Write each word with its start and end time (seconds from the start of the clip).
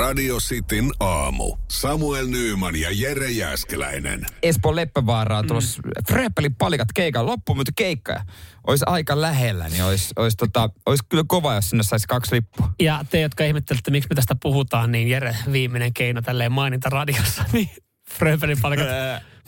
Radio 0.00 0.36
Cityn 0.36 0.90
aamu. 1.00 1.56
Samuel 1.70 2.26
Nyyman 2.26 2.76
ja 2.76 2.88
Jere 2.92 3.30
Jäskeläinen. 3.30 4.26
Espoon 4.42 4.76
Leppävaaraa 4.76 5.42
tulossa 5.42 5.82
mm. 5.82 5.90
Freppelin 6.08 6.54
palikat 6.54 6.88
keikan 6.94 7.26
loppuun, 7.26 7.58
mutta 7.58 7.72
keikka 7.76 8.24
olisi 8.66 8.84
aika 8.88 9.20
lähellä, 9.20 9.68
niin 9.68 9.84
olisi, 9.84 10.12
olisi, 10.16 10.36
tota, 10.36 10.70
olisi 10.86 11.04
kyllä 11.08 11.24
kova, 11.28 11.54
jos 11.54 11.70
sinne 11.70 11.82
saisi 11.82 12.08
kaksi 12.08 12.34
lippua. 12.34 12.72
Ja 12.80 13.04
te, 13.10 13.20
jotka 13.20 13.44
ihmettelette, 13.44 13.90
miksi 13.90 14.08
me 14.10 14.14
tästä 14.14 14.36
puhutaan, 14.42 14.92
niin 14.92 15.08
Jere 15.08 15.36
viimeinen 15.52 15.92
keino 15.92 16.22
tälleen 16.22 16.52
mainita 16.52 16.90
radiossa, 16.90 17.44
niin 17.52 17.70
Fröpelin 18.10 18.60
palikat 18.60 18.86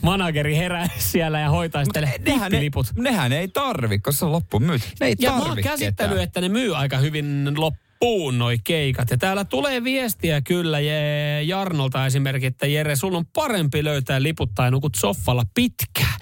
manageri 0.03 0.57
herää 0.57 0.89
siellä 0.99 1.41
ja 1.41 1.51
hoitaa 1.51 1.85
sitten 1.85 2.09
nehän, 2.27 2.53
liput. 2.53 2.87
nehän 2.97 3.33
ei 3.33 3.49
tarvi, 3.49 3.99
koska 3.99 4.19
se 4.19 4.25
on 4.25 4.33
loppuun 4.33 4.63
myyty. 4.63 4.85
Ne 5.01 5.07
ei 5.07 5.15
ja 5.19 5.31
tarvi 5.31 5.45
mä 5.45 5.49
oon 5.49 5.63
käsittänyt, 5.63 5.97
ketään. 5.97 6.19
että 6.19 6.41
ne 6.41 6.49
myy 6.49 6.77
aika 6.77 6.99
hyvin 6.99 7.45
loppuun 7.57 7.92
noi 8.33 8.57
keikat. 8.65 9.11
Ja 9.11 9.19
täällä 9.19 9.45
tulee 9.45 9.85
viestiä 9.85 10.41
kyllä 10.41 10.81
je, 10.81 11.43
Jarnolta 11.43 12.07
esimerkiksi, 12.07 12.47
että 12.47 12.67
Jere, 12.67 12.97
sun 12.97 13.17
on 13.17 13.27
parempi 13.27 13.85
löytää 13.85 14.23
liput 14.23 14.51
tai 14.55 14.71
nukut 14.71 14.95
soffalla 14.95 15.43
pitkään. 15.55 16.21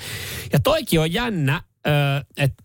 Ja 0.52 0.60
toikin 0.60 1.00
on 1.00 1.12
jännä, 1.12 1.62
että 2.36 2.62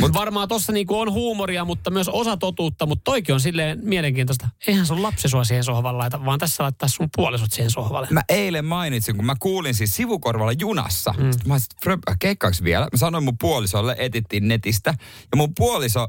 Mut 0.00 0.12
varmaan 0.12 0.48
tossa 0.48 0.72
niinku 0.72 0.98
on 0.98 1.12
huumoria, 1.12 1.64
mutta 1.64 1.90
myös 1.90 2.08
osa 2.08 2.36
totuutta, 2.36 2.86
mutta 2.86 3.02
toikin 3.04 3.34
on 3.34 3.40
silleen 3.40 3.80
mielenkiintoista. 3.82 4.48
Eihän 4.66 4.86
sun 4.86 5.02
lapsi 5.02 5.28
sua 5.28 5.44
siihen 5.44 5.64
sohvalle 5.64 5.98
laita, 5.98 6.24
vaan 6.24 6.38
tässä 6.38 6.62
laittaa 6.64 6.88
sun 6.88 7.08
puolisot 7.16 7.52
siihen 7.52 7.70
sohvalle. 7.70 8.08
Mä 8.10 8.22
eilen 8.28 8.64
mainitsin, 8.64 9.16
kun 9.16 9.26
mä 9.26 9.34
kuulin 9.40 9.74
siis 9.74 9.96
sivukorvalla 9.96 10.52
junassa. 10.60 11.14
Mm. 11.18 11.32
Sitten 11.32 11.48
mä 11.48 11.54
olisin, 11.54 11.98
keikkaaks 12.18 12.62
vielä? 12.62 12.84
Mä 12.84 12.98
sanoin 12.98 13.24
mun 13.24 13.38
puolisolle, 13.40 13.96
etittiin 13.98 14.48
netistä. 14.48 14.94
Ja 15.32 15.36
mun 15.36 15.54
puoliso 15.58 16.08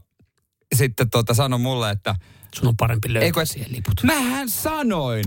sitten 0.75 1.09
tota 1.09 1.33
sanoi 1.33 1.59
mulle, 1.59 1.91
että... 1.91 2.15
Sun 2.55 2.67
on 2.67 2.77
parempi 2.77 3.13
löytää 3.13 3.25
Eikö, 3.25 3.45
siihen 3.45 3.71
liput. 3.71 4.03
Mähän 4.03 4.49
sanoin. 4.49 5.25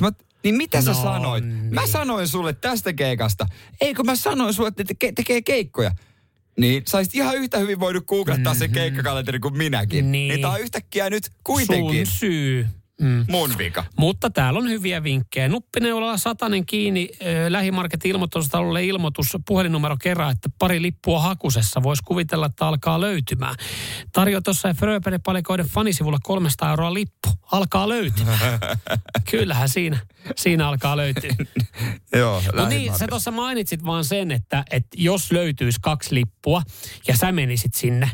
Mä, 0.00 0.12
niin 0.44 0.54
mitä 0.54 0.78
no, 0.78 0.82
sä 0.82 0.94
sanoit? 0.94 1.44
niin. 1.44 1.74
Mä 1.74 1.86
sanoin 1.86 2.28
sulle 2.28 2.52
tästä 2.52 2.92
keikasta. 2.92 3.46
Eikö 3.80 4.02
mä 4.02 4.16
sanoin 4.16 4.54
sulle, 4.54 4.68
että 4.68 4.84
te- 4.84 5.12
tekee 5.14 5.42
keikkoja? 5.42 5.90
Niin, 6.58 6.82
saisit 6.86 7.14
ihan 7.14 7.36
yhtä 7.36 7.58
hyvin 7.58 7.80
voinut 7.80 8.06
googlettaa 8.06 8.52
mm-hmm. 8.52 8.58
sen 8.58 8.72
keikkakalenteri 8.72 9.38
kuin 9.40 9.56
minäkin. 9.56 10.12
Niin. 10.12 10.28
niin 10.28 10.40
tää 10.40 10.50
on 10.50 10.60
yhtäkkiä 10.60 11.10
nyt 11.10 11.30
kuitenkin 11.44 12.06
Sun 12.06 12.16
syy. 12.16 12.66
Mm. 13.02 13.24
mun 13.28 13.50
vika. 13.58 13.84
Mutta 13.98 14.30
täällä 14.30 14.58
on 14.58 14.68
hyviä 14.68 15.02
vinkkejä. 15.02 15.48
Nuppineulalla 15.48 16.16
satanen 16.16 16.66
kiinni, 16.66 17.08
äh, 17.12 17.26
lähimarketin 17.48 18.10
ilmoitustalolle 18.10 18.84
ilmoitus, 18.84 19.36
puhelinnumero 19.46 19.96
kerran, 20.02 20.32
että 20.32 20.48
pari 20.58 20.82
lippua 20.82 21.20
hakusessa. 21.20 21.82
Voisi 21.82 22.02
kuvitella, 22.02 22.46
että 22.46 22.66
alkaa 22.66 23.00
löytymään. 23.00 23.54
Tarjo 24.12 24.40
tuossa 24.40 24.74
Fröpeli-palikoiden 24.74 25.66
fanisivulla 25.66 26.18
300 26.22 26.70
euroa 26.70 26.94
lippu. 26.94 27.28
Alkaa 27.52 27.88
löytymään. 27.88 28.38
Kyllähän 29.30 29.68
siinä, 29.68 29.98
siinä 30.36 30.68
alkaa 30.68 30.96
löytyä. 30.96 31.30
Joo, 32.16 32.42
No 32.54 32.68
niin, 32.68 32.98
sä 32.98 33.06
tuossa 33.08 33.30
mainitsit 33.30 33.84
vaan 33.84 34.04
sen, 34.04 34.30
että, 34.30 34.64
että 34.70 34.96
jos 34.96 35.32
löytyisi 35.32 35.78
kaksi 35.82 36.14
lippua 36.14 36.62
ja 37.08 37.16
sä 37.16 37.32
menisit 37.32 37.74
sinne, 37.74 38.10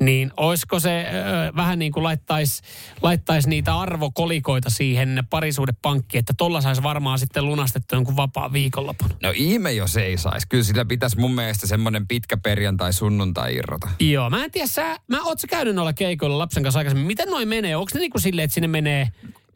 niin 0.00 0.30
olisiko 0.36 0.80
se 0.80 1.06
ö, 1.08 1.56
vähän 1.56 1.78
niin 1.78 1.92
kuin 1.92 2.04
laittaisi 2.04 2.62
laittaisi 3.02 3.48
niitä 3.48 3.78
arvokolikoita 3.78 4.70
siihen 4.70 5.22
parisuudepankkiin, 5.30 6.18
että 6.18 6.34
tolla 6.38 6.60
saisi 6.60 6.82
varmaan 6.82 7.18
sitten 7.18 7.46
lunastettua 7.46 7.96
jonkun 7.96 8.16
vapaa 8.16 8.52
viikonlopun. 8.52 9.10
No 9.22 9.32
ihme, 9.34 9.72
jos 9.72 9.96
ei 9.96 10.18
saisi. 10.18 10.48
Kyllä 10.48 10.64
sillä 10.64 10.84
pitäisi 10.84 11.18
mun 11.18 11.34
mielestä 11.34 11.66
semmoinen 11.66 12.06
pitkä 12.06 12.36
perjantai-sunnuntai 12.36 13.54
irrota. 13.54 13.88
Joo, 14.00 14.30
mä 14.30 14.44
en 14.44 14.50
tiedä, 14.50 14.66
sä, 14.66 14.96
mä 15.08 15.22
oot 15.22 15.40
sä 15.40 15.46
käynyt 15.46 15.74
noilla 15.74 15.92
keikoilla 15.92 16.38
lapsen 16.38 16.62
kanssa 16.62 16.78
aikaisemmin. 16.80 17.06
Miten 17.06 17.28
noin 17.28 17.48
menee? 17.48 17.76
Onko 17.76 17.90
ne 17.94 18.00
niinku 18.00 18.18
silleen, 18.18 18.44
että 18.44 18.54
sinne 18.54 18.68
menee 18.68 19.08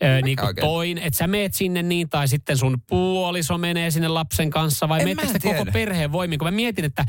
ö, 0.05 0.23
niinku 0.23 0.47
oikein. 0.47 0.67
toin, 0.67 0.99
että 0.99 1.17
sä 1.17 1.27
meet 1.27 1.55
sinne 1.55 1.83
niin, 1.83 2.09
tai 2.09 2.29
sitten 2.29 2.57
sun 2.59 2.79
puoliso 2.89 3.59
menee 3.59 3.91
sinne 3.91 4.09
lapsen 4.09 4.51
kanssa, 4.51 4.89
vai 4.89 5.15
mä 5.15 5.23
te 5.33 5.39
koko 5.39 5.65
perheen 5.73 6.13
voimin? 6.13 6.39
Kun 6.39 6.47
mä 6.47 6.51
mietin, 6.51 6.85
että 6.85 7.05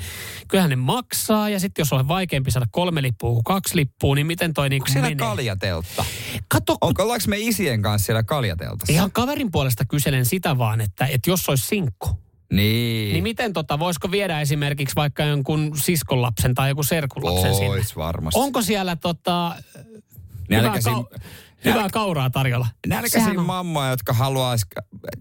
kyllähän 0.48 0.70
ne 0.70 0.76
maksaa, 0.76 1.50
ja 1.50 1.60
sitten 1.60 1.82
jos 1.82 1.94
on 1.94 2.08
vaikeampi 2.08 2.52
saada 2.52 2.68
kolme 2.72 3.02
lippua 3.02 3.34
kuin 3.34 3.44
kaksi 3.44 3.76
lippua, 3.76 4.16
niin 4.16 4.28
miten 4.28 4.54
toi 4.54 4.70
niinku 4.70 4.84
Onko 4.84 4.94
siellä 4.94 5.10
menee? 5.10 5.28
kaljateltta? 5.28 6.06
Kato, 6.48 6.78
kun 6.80 6.88
Onko, 6.88 7.04
ollaanko 7.04 7.26
me 7.28 7.38
isien 7.40 7.82
kanssa 7.82 8.06
siellä 8.06 8.24
kaljateltassa? 8.24 8.94
Ihan 8.94 9.12
kaverin 9.12 9.52
puolesta 9.52 9.86
kyselen 9.86 10.26
sitä 10.26 10.58
vaan, 10.58 10.82
että, 10.82 11.06
että 11.06 11.30
jos 11.30 11.50
olisi 11.50 11.68
sinkku, 11.68 12.10
Niin. 12.54 13.14
niin 13.14 13.24
miten 13.24 13.54
tota, 13.54 13.80
voisiko 13.80 14.12
viedä 14.12 14.42
esimerkiksi 14.42 14.96
vaikka 14.96 15.24
jonkun 15.24 15.72
siskon 15.78 16.22
lapsen 16.22 16.54
tai 16.54 16.70
joku 16.70 16.84
serkun 16.84 17.26
lapsen 17.26 17.56
sinne? 17.56 17.70
Ois 17.70 17.96
varmasti. 17.96 18.40
Onko 18.40 18.62
siellä 18.62 18.96
tota, 18.96 19.56
Nälkäisin, 20.50 20.94
kau- 20.94 21.20
hyvää 21.66 21.90
kauraa 21.92 22.30
tarjolla? 22.30 22.68
on- 23.40 23.46
mammoja, 23.46 23.90
jotka 23.90 24.14
haluais, 24.14 24.66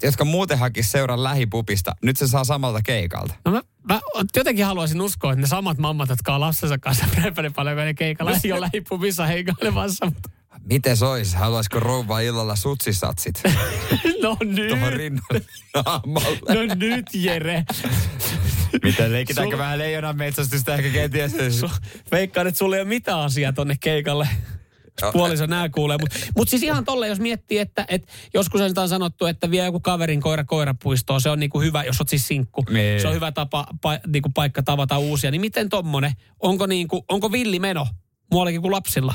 jotka 0.03 0.25
muuten 0.25 0.59
hakis 0.59 0.93
seuran 0.93 1.23
lähipupista. 1.25 1.97
Nyt 2.03 2.17
se 2.17 2.27
saa 2.27 2.45
samalta 2.45 2.83
keikalta. 2.83 3.35
No 3.45 3.53
mä, 3.53 3.63
mä 3.89 4.01
jotenkin 4.37 4.65
haluaisin 4.65 5.01
uskoa, 5.01 5.33
että 5.33 5.41
ne 5.41 5.47
samat 5.47 5.79
mammat, 5.79 6.09
jotka 6.09 6.35
on 6.35 6.41
lapsensa 6.41 6.79
kanssa 6.79 7.07
paljon 7.55 7.77
meidän 7.77 7.95
keikalla, 7.95 8.33
ei 8.45 8.53
ole 8.53 8.61
lähipuvissa 8.61 9.27
heikailemassa. 9.27 10.05
Mutta... 10.05 10.31
Miten 10.65 10.97
se 10.97 11.05
ois? 11.07 11.35
Haluaisiko 11.35 11.81
rouva 11.81 12.21
illalla 12.21 12.57
sutsisatsit 12.57 13.43
No 14.23 14.37
nyt, 14.45 14.69
tuohon 14.69 14.93
rinnalle 14.93 15.43
naamalle? 15.75 16.55
no 16.55 16.75
nyt 16.75 17.07
Jere. 17.15 17.65
Miten 18.83 19.13
leikitäänkö 19.13 19.57
Sul- 19.57 19.59
vähän 19.59 19.79
leijonan 19.79 20.17
metsästystä 20.17 20.75
ehkä 20.75 20.89
kenties? 20.91 21.33
Veikkaan, 22.13 22.47
että 22.47 22.59
sulla 22.59 22.77
ei 22.77 22.83
ole 22.83 22.89
mitään 22.89 23.21
asiaa 23.21 23.53
tonne 23.53 23.77
keikalle. 23.81 24.29
Joo. 25.03 25.13
Puoliso 25.13 25.47
nää 25.47 25.69
kuulee. 25.69 25.99
Mutta 26.01 26.19
mut 26.37 26.49
siis 26.49 26.63
ihan 26.63 26.85
tolle, 26.85 27.09
jos 27.09 27.21
miettii, 27.21 27.59
että 27.59 27.85
et 27.89 28.09
joskus 28.35 28.61
on 28.61 28.89
sanottu, 28.89 29.27
että 29.27 29.51
vie 29.51 29.65
joku 29.65 29.81
kaverin 29.81 30.21
koira 30.21 30.45
koirapuistoon. 30.45 31.21
Se 31.21 31.31
on 31.31 31.41
niinku 31.41 31.61
hyvä, 31.61 31.85
jos 31.85 32.01
oot 32.01 32.09
siis 32.09 32.29
sinkku. 32.29 32.65
Niin. 32.71 33.01
Se 33.01 33.09
on 33.09 33.15
hyvä 33.15 33.33
tapa, 33.33 33.67
pa, 33.81 33.99
niinku 34.07 34.29
paikka 34.35 34.63
tavata 34.63 34.99
uusia. 34.99 35.31
Niin 35.31 35.41
miten 35.41 35.69
tommonen? 35.69 36.13
Onko, 36.41 36.67
niinku, 36.67 37.05
onko 37.09 37.33
villi 37.33 37.59
meno 37.59 37.87
muuallakin 38.31 38.61
kuin 38.61 38.73
lapsilla? 38.73 39.15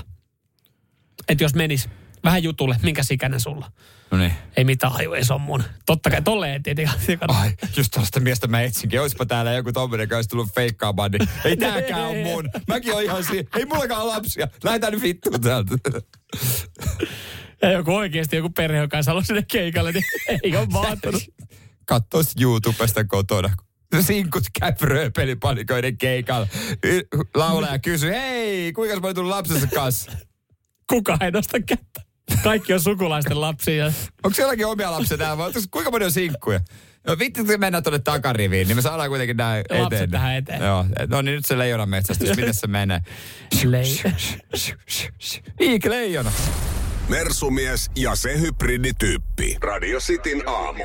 Että 1.27 1.43
jos 1.43 1.55
menis 1.55 1.89
vähän 2.23 2.43
jutulle, 2.43 2.75
minkä 2.83 3.01
ikäinen 3.11 3.39
sulla? 3.39 3.71
No 4.11 4.17
niin. 4.17 4.33
Ei 4.57 4.63
mitään 4.63 4.93
haju, 4.93 5.13
ei 5.13 5.25
se 5.25 5.33
on 5.33 5.41
mun. 5.41 5.63
Totta 5.85 6.09
kai 6.09 6.21
tolle 6.21 6.53
ei 6.53 6.59
tietenkään. 6.59 6.99
Ai, 7.27 7.51
just 7.77 7.91
tällaista 7.91 8.19
miestä 8.19 8.47
mä 8.47 8.61
etsinkin. 8.61 9.01
Oispa 9.01 9.25
täällä 9.25 9.53
joku 9.53 9.71
tommonen, 9.71 10.03
joka 10.03 10.15
olisi 10.15 10.29
tullut 10.29 10.55
feikkaamaan, 10.55 11.11
niin 11.11 11.29
ei 11.45 11.57
tääkään 11.57 12.01
on 12.01 12.17
mun. 12.17 12.49
Mäkin 12.67 12.93
oon 12.93 13.03
ihan 13.03 13.23
siinä. 13.23 13.49
Ei 13.55 13.65
mullakaan 13.65 14.01
ole 14.01 14.13
lapsia. 14.13 14.47
Lähetään 14.63 14.93
nyt 14.93 15.01
vittuun 15.01 15.41
täältä. 15.41 15.75
Ja 17.61 17.71
joku 17.71 17.95
oikeasti 17.95 18.35
joku 18.35 18.49
perhe, 18.49 18.77
joka 18.77 18.97
halunnut 19.07 19.27
sinne 19.27 19.43
keikalle, 19.51 19.91
niin 19.91 20.03
ei 20.43 20.57
ole 20.57 20.67
vaatunut. 20.73 21.23
Katsois 21.85 22.33
YouTubesta 22.41 23.03
kotona. 23.03 23.49
Sinkut 23.99 24.43
käy 24.59 24.73
rööpelipalikoiden 24.81 25.97
keikalla. 25.97 26.47
Laulaja 27.35 27.79
kysyy, 27.79 28.11
hei, 28.11 28.73
kuinka 28.73 28.99
mä 28.99 29.13
tullut 29.13 29.29
lapsensa 29.29 29.67
kanssa? 29.67 30.11
Kuka 30.89 31.17
ei 31.21 31.31
nosta 31.31 31.59
kättä. 31.59 32.06
Kaikki 32.43 32.73
on 32.73 32.79
sukulaisten 32.79 33.41
lapsia. 33.41 33.85
Onko 34.23 34.35
sielläkin 34.35 34.65
omia 34.65 34.91
lapsia 34.91 35.17
täällä? 35.17 35.37
vai 35.37 35.51
Kuinka 35.71 35.91
moni 35.91 36.05
on 36.05 36.11
sinkkuja? 36.11 36.59
No 37.07 37.19
vittu, 37.19 37.45
kun 37.45 37.59
mennään 37.59 37.83
tuonne 37.83 37.99
takariviin, 37.99 38.67
niin 38.67 38.75
me 38.77 38.81
saadaan 38.81 39.09
kuitenkin 39.09 39.37
näin 39.37 39.63
Lapset 39.69 39.93
eteen. 39.93 40.11
tähän 40.11 40.35
eteen. 40.35 40.61
Joo, 40.61 40.85
no 41.07 41.21
niin 41.21 41.35
nyt 41.35 41.45
se 41.45 41.57
leijonan 41.57 41.89
metsästys, 41.89 42.29
miten 42.29 42.53
se 42.53 42.67
menee? 42.67 42.99
Lei- 43.65 44.13
Iik 45.61 45.85
leijona. 45.85 46.31
Mersumies 47.09 47.91
ja 47.95 48.15
se 48.15 48.39
hybridityyppi. 48.39 49.57
Radio 49.61 49.99
Cityn 49.99 50.43
aamu. 50.49 50.83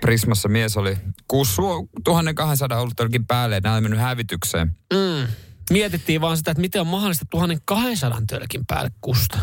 Prismassa 0.00 0.48
mies 0.48 0.76
oli 0.76 0.96
6200 1.28 2.80
ollut 2.80 2.96
tolkin 2.96 3.26
päälle, 3.26 3.54
ja 3.56 3.60
nämä 3.60 3.74
oli 3.74 3.82
mennyt 3.82 4.00
hävitykseen. 4.00 4.76
Mm. 4.92 5.26
Mietittiin 5.70 6.20
vaan 6.20 6.36
sitä, 6.36 6.50
että 6.50 6.60
miten 6.60 6.80
on 6.80 6.86
mahdollista 6.86 7.24
1200 7.30 8.22
tölkin 8.26 8.66
päälle 8.66 8.90
kusta. 9.00 9.38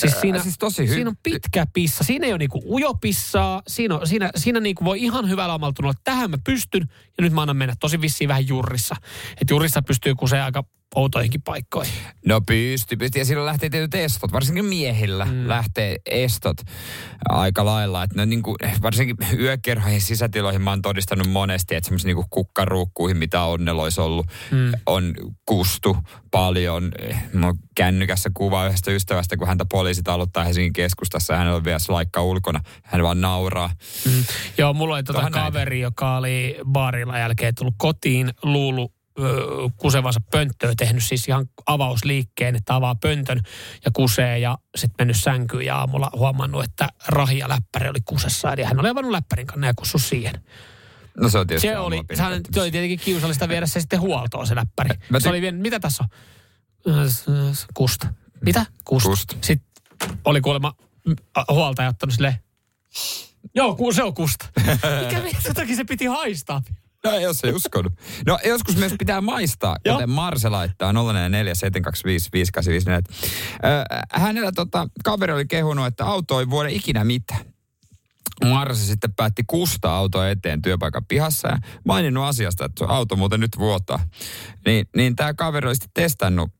Siis 0.00 0.20
siinä, 0.20 0.38
siis 0.42 0.58
tosi 0.58 0.86
hy- 0.86 0.94
siinä 0.94 1.10
on 1.10 1.16
pitkä 1.22 1.66
pissa. 1.72 2.04
Siinä 2.04 2.26
ei 2.26 2.32
ole 2.32 2.38
niinku 2.38 2.62
ujopissaa. 2.74 3.62
Siinä, 3.68 3.94
on, 3.94 4.06
siinä, 4.06 4.30
siinä 4.36 4.60
niinku 4.60 4.84
voi 4.84 5.02
ihan 5.02 5.28
hyvällä 5.28 5.54
omalla 5.54 5.72
tunnolla, 5.72 5.92
että 5.98 6.10
tähän 6.10 6.30
mä 6.30 6.38
pystyn. 6.44 6.82
Ja 7.18 7.22
nyt 7.22 7.32
mä 7.32 7.42
annan 7.42 7.56
mennä 7.56 7.74
tosi 7.80 8.00
vissiin 8.00 8.28
vähän 8.28 8.48
jurrissa. 8.48 8.96
Että 9.40 9.54
jurissa 9.54 9.82
pystyy 9.82 10.14
kuseen 10.14 10.44
aika 10.44 10.64
outoihinkin 10.96 11.42
paikkoihin. 11.42 11.94
No 12.26 12.40
pysty, 12.40 12.96
pysty. 12.96 13.18
Ja 13.18 13.24
silloin 13.24 13.46
lähtee 13.46 13.70
tietyt 13.70 13.94
estot, 13.94 14.32
varsinkin 14.32 14.64
miehillä 14.64 15.24
mm. 15.24 15.48
lähtee 15.48 15.96
estot 16.06 16.56
aika 17.28 17.64
lailla. 17.64 18.02
Että 18.02 18.16
ne 18.16 18.26
niin 18.26 18.42
kuin, 18.42 18.56
varsinkin 18.82 19.16
yökerhoihin 19.38 20.00
sisätiloihin 20.00 20.62
mä 20.62 20.70
oon 20.70 20.82
todistanut 20.82 21.30
monesti, 21.30 21.74
että 21.74 21.88
semmoisiin 21.88 22.16
niin 22.16 22.26
kukkaruukkuihin, 22.30 23.16
mitä 23.16 23.42
onnella 23.42 23.82
olisi 23.82 24.00
ollut, 24.00 24.26
mm. 24.50 24.72
on 24.86 25.14
kustu 25.46 25.96
paljon. 26.30 26.92
Mä 27.32 27.46
oon 27.46 27.58
kännykässä 27.74 28.30
kuva 28.34 28.66
yhdestä 28.66 28.90
ystävästä, 28.90 29.36
kun 29.36 29.48
häntä 29.48 29.66
poliisit 29.70 30.08
aloittaa 30.08 30.44
Helsingin 30.44 30.72
keskustassa 30.72 31.36
hänellä 31.36 31.56
on 31.56 31.64
vielä 31.64 31.78
slaikka 31.78 32.22
ulkona. 32.22 32.60
Hän 32.82 33.02
vaan 33.02 33.20
nauraa. 33.20 33.70
Mm. 34.04 34.24
Joo, 34.58 34.72
mulla 34.72 34.94
oli 34.94 35.02
tota 35.02 35.18
Tuohan 35.18 35.32
näin. 35.32 35.44
kaveri, 35.44 35.80
joka 35.80 36.16
oli 36.16 36.56
baarilla 36.64 37.18
jälkeen 37.18 37.54
tullut 37.54 37.74
kotiin 37.78 38.30
luulu 38.42 38.95
kusevansa 39.76 40.20
pönttöä, 40.30 40.72
tehnyt 40.76 41.04
siis 41.04 41.28
ihan 41.28 41.46
avausliikkeen, 41.66 42.56
että 42.56 42.74
avaa 42.74 42.94
pöntön 42.94 43.40
ja 43.84 43.90
kusee 43.94 44.38
ja 44.38 44.58
sitten 44.76 44.94
mennyt 44.98 45.16
sänkyyn 45.16 45.66
ja 45.66 45.76
aamulla 45.76 46.10
huomannut, 46.16 46.64
että 46.64 46.88
rahi 47.08 47.38
ja 47.38 47.48
läppäri 47.48 47.88
oli 47.88 47.98
kusessa. 48.04 48.52
Eli 48.52 48.62
hän 48.62 48.80
oli 48.80 48.88
avannut 48.88 49.12
läppärin 49.12 49.46
kanssa 49.46 49.66
ja 49.66 49.74
kussut 49.74 50.02
siihen. 50.02 50.34
No 51.20 51.28
se 51.28 51.38
on 51.38 51.46
tietysti 51.46 51.68
Se 51.68 51.78
oli, 51.78 52.02
sehän, 52.14 52.32
pidettävä. 52.32 52.54
se 52.54 52.60
oli 52.60 52.70
tietenkin 52.70 52.98
kiusallista 52.98 53.48
viedä 53.48 53.66
se 53.66 53.80
sitten 53.80 54.00
huoltoon 54.00 54.46
se 54.46 54.54
läppäri. 54.54 54.90
Mä 55.10 55.20
se 55.20 55.28
oli 55.28 55.40
vien, 55.40 55.54
mitä 55.54 55.80
tässä 55.80 56.04
on? 56.04 56.10
Äh, 56.94 57.66
Kusta. 57.74 58.06
Mitä? 58.44 58.66
Kusta. 58.84 59.08
Kusta. 59.08 59.36
Sitten 59.40 59.82
oli 60.24 60.40
kuulemma 60.40 60.74
mm, 61.06 61.16
huoltaja 61.50 61.88
ottanut 61.88 62.14
sille. 62.14 62.40
Joo, 63.54 63.92
se 63.92 64.02
on 64.02 64.14
kusta. 64.14 64.46
Mikä 65.24 65.54
takia 65.54 65.76
se 65.76 65.84
piti 65.84 66.04
haistaa? 66.06 66.62
No 67.10 67.18
jos 67.18 67.44
ei 67.44 67.52
uskonut. 67.52 67.92
No 68.26 68.38
joskus 68.44 68.76
myös 68.76 68.92
pitää 68.98 69.20
maistaa, 69.20 69.76
Joo. 69.84 69.94
kuten 69.94 70.10
Marse 70.10 70.48
laittaa 70.48 70.92
044 70.92 71.54
725 71.54 72.28
5854. 72.32 73.02
Ö, 73.64 74.20
Hänellä 74.20 74.52
tota, 74.52 74.88
kaveri 75.04 75.32
oli 75.32 75.46
kehunut, 75.46 75.86
että 75.86 76.06
auto 76.06 76.40
ei 76.40 76.50
vuoda 76.50 76.68
ikinä 76.68 77.04
mitään. 77.04 77.40
Marse 78.44 78.84
sitten 78.84 79.14
päätti 79.14 79.42
kustaa 79.46 79.96
autoa 79.96 80.28
eteen 80.28 80.62
työpaikan 80.62 81.04
pihassa 81.04 81.48
ja 81.48 81.58
maininnut 81.84 82.24
asiasta, 82.24 82.64
että 82.64 82.84
se 82.86 82.92
auto 82.92 83.16
muuten 83.16 83.40
nyt 83.40 83.58
vuotaa. 83.58 83.98
Niin, 84.66 84.88
niin 84.96 85.16
tämä 85.16 85.34
kaveri 85.34 85.66
oli 85.66 85.74
sitten 85.74 85.90
testannut, 85.94 86.50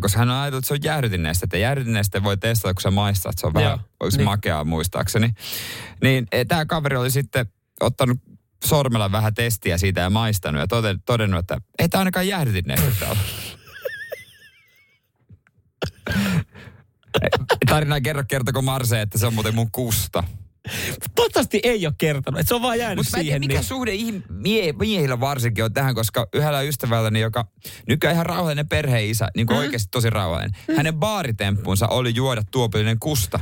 koska 0.00 0.18
hän 0.18 0.30
on 0.30 0.36
ajatellut, 0.36 0.64
että 0.64 0.68
se 0.68 0.74
on 0.74 0.84
jäähdytinneestä, 0.84 1.46
että 1.46 1.56
jäähdytinneestä 1.56 2.22
voi 2.22 2.36
testata, 2.36 2.74
kun 2.74 2.82
sä 2.82 2.90
maistat, 2.90 3.30
että 3.30 3.40
se 3.40 3.46
on 3.46 3.54
vähän, 3.54 3.78
Joo, 4.00 4.10
se 4.10 4.16
niin. 4.16 4.24
makeaa 4.24 4.64
muistaakseni. 4.64 5.30
Niin 6.02 6.26
tämä 6.48 6.66
kaveri 6.66 6.96
oli 6.96 7.10
sitten 7.10 7.46
ottanut 7.80 8.18
sormella 8.64 9.12
vähän 9.12 9.34
testiä 9.34 9.78
siitä 9.78 10.00
ja 10.00 10.10
maistanut 10.10 10.60
ja 10.60 10.66
toden, 10.66 11.02
todennut, 11.06 11.40
että 11.40 11.58
ei 11.78 11.88
tämä 11.88 12.00
ainakaan 12.00 12.28
jäähdytinneestä 12.28 12.90
täällä. 13.00 13.20
Tarina 17.68 18.00
kerro, 18.00 18.22
kertoko 18.28 18.62
Marse, 18.62 19.00
että 19.00 19.18
se 19.18 19.26
on 19.26 19.34
muuten 19.34 19.54
mun 19.54 19.70
kusta. 19.72 20.24
Toivottavasti 21.14 21.60
ei 21.62 21.86
ole 21.86 21.94
kertonut, 21.98 22.40
että 22.40 22.48
se 22.48 22.54
on 22.54 22.62
vaan 22.62 22.78
jäänyt 22.78 22.96
Mutta 22.96 23.16
mä 23.16 23.20
en 23.20 23.24
tiedä, 23.24 23.34
siihen. 23.34 23.40
mikä 23.40 23.54
niin. 23.54 23.64
suhde 23.64 23.94
ihm- 23.94 24.22
mie- 24.28 24.72
miehillä 24.72 25.20
varsinkin 25.20 25.64
on 25.64 25.72
tähän, 25.72 25.94
koska 25.94 26.26
yhdellä 26.32 26.60
ystävälläni, 26.60 27.20
joka 27.20 27.46
nykyään 27.88 28.14
ihan 28.14 28.26
rauhallinen 28.26 28.68
perheisä, 28.68 29.28
niin 29.36 29.46
kuin 29.46 29.56
mm. 29.56 29.60
oikeasti 29.60 29.88
tosi 29.90 30.10
rauhallinen, 30.10 30.60
mm. 30.68 30.76
hänen 30.76 30.94
baaritemppunsa 30.94 31.88
oli 31.88 32.14
juoda 32.14 32.42
tuopillinen 32.50 32.98
kusta 33.00 33.40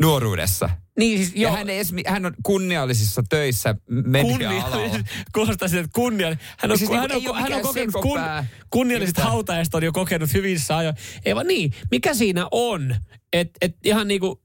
nuoruudessa. 0.00 0.70
Niin 0.98 1.18
siis, 1.18 1.32
Ja 1.34 1.42
joo, 1.42 1.56
hän, 1.56 1.70
ei 1.70 1.76
edes, 1.76 1.94
hän 2.06 2.26
on 2.26 2.34
kunniallisissa 2.42 3.22
töissä 3.28 3.74
media-alalla. 4.06 4.98
kuulostaa 5.34 5.68
siltä, 5.68 5.84
että 5.84 5.94
kunnia. 5.94 6.36
Hän 6.58 6.70
on, 6.70 6.78
Siis 6.78 6.90
hän 6.90 7.10
niinku 7.10 7.30
on, 7.30 7.36
hän 7.42 7.52
on 7.52 7.60
kokenut 7.62 7.94
kun, 8.02 8.20
kunnialliset 8.70 9.18
hautajaiset 9.18 9.74
on 9.74 9.82
jo 9.82 9.92
kokenut 9.92 10.34
hyvissä 10.34 10.76
ajoin. 10.76 10.96
Ei 11.24 11.34
vaan 11.34 11.46
niin, 11.46 11.72
mikä 11.90 12.14
siinä 12.14 12.48
on? 12.50 12.96
Että 13.32 13.58
et 13.60 13.76
ihan 13.84 14.08
niinku, 14.08 14.42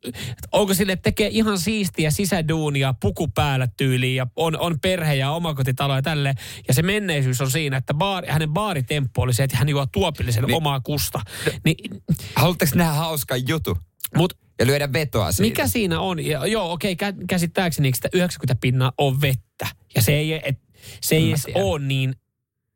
onko 0.52 0.74
sille, 0.74 0.92
että 0.94 1.04
tekee 1.04 1.28
ihan 1.32 1.60
siistiä 1.60 2.12
sisäduunia, 2.12 2.94
puku 3.02 3.28
päällä 3.28 3.68
tyyliin 3.78 4.16
ja 4.16 4.28
on, 4.36 4.60
on 4.60 4.80
perhe 4.80 5.16
ja 5.16 5.32
omakotitalo 5.32 5.96
ja 5.96 6.02
tälleen. 6.02 6.36
Ja 6.68 6.74
se 6.74 6.82
menneisyys 6.82 7.42
on 7.42 7.52
siinä, 7.52 7.78
että 7.78 7.94
baari, 7.94 8.28
hänen 8.30 8.50
baaritemppu 8.50 9.22
oli 9.22 9.34
se, 9.34 9.44
että 9.44 9.58
hän 9.58 9.70
juo 9.70 9.86
tuopillisen 9.86 10.44
Niin. 10.44 10.56
omaa 10.56 10.80
kusta. 10.80 11.22
Niin, 11.66 12.02
Haluatteko 12.36 12.72
nähdä 12.76 12.94
hauskan 12.94 13.48
jutu 13.48 13.78
mut 14.18 14.34
ja 14.60 14.66
lyödä 14.68 14.94
vetoa 14.94 15.32
siitä? 15.32 15.50
mikä 15.50 15.68
siinä 15.68 16.00
on? 16.00 16.26
Ja, 16.26 16.48
joo, 16.48 16.72
okei, 16.72 16.92
okay, 16.94 17.14
käsittääkseni 17.28 17.92
sitä 17.96 18.10
90 18.14 18.62
pinnaa 18.62 18.92
on 18.98 19.22
vettä. 19.22 19.68
Ja 19.96 20.02
se 20.02 20.12
ei, 20.14 20.50
et, 20.50 20.60
se 21.02 21.16
ei 21.16 21.24
En 21.24 21.30
edes 21.30 21.44
tiedä. 21.44 21.60
ole 21.60 21.80
niin, 21.86 22.16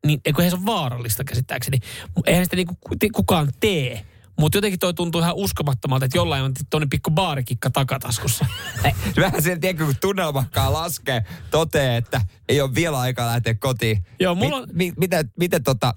niin 0.06 0.20
eikö 0.24 0.50
se 0.50 0.56
on 0.56 0.66
vaarallista 0.66 1.24
käsittääkseni. 1.24 1.78
Eihän 2.26 2.44
sitä 2.44 2.56
niinku 2.56 2.74
ku- 2.80 2.96
kukaan 3.12 3.52
tee. 3.60 4.06
Mutta 4.40 4.58
jotenkin 4.58 4.78
toi 4.80 4.94
tuntuu 4.94 5.20
ihan 5.20 5.34
uskomattomalta, 5.34 6.04
että 6.04 6.18
jollain 6.18 6.44
on 6.44 6.52
tuonne 6.70 6.86
pikku 6.90 7.10
baarikikka 7.10 7.70
takataskussa. 7.70 8.46
Vähän 9.16 9.42
sen 9.42 9.60
tiedä, 9.60 9.84
kun 9.84 9.94
tunnelmakkaa 10.00 10.72
laskee, 10.72 11.24
toteaa, 11.50 11.96
että 11.96 12.20
ei 12.48 12.60
ole 12.60 12.74
vielä 12.74 13.00
aikaa 13.00 13.26
lähteä 13.26 13.54
kotiin. 13.54 14.04
Joo, 14.20 14.34
mulla 14.34 14.56
on- 14.56 14.68
Mi, 14.72 14.84
mi, 14.84 14.92
miten, 14.96 15.30
miten 15.38 15.62
tota, 15.62 15.94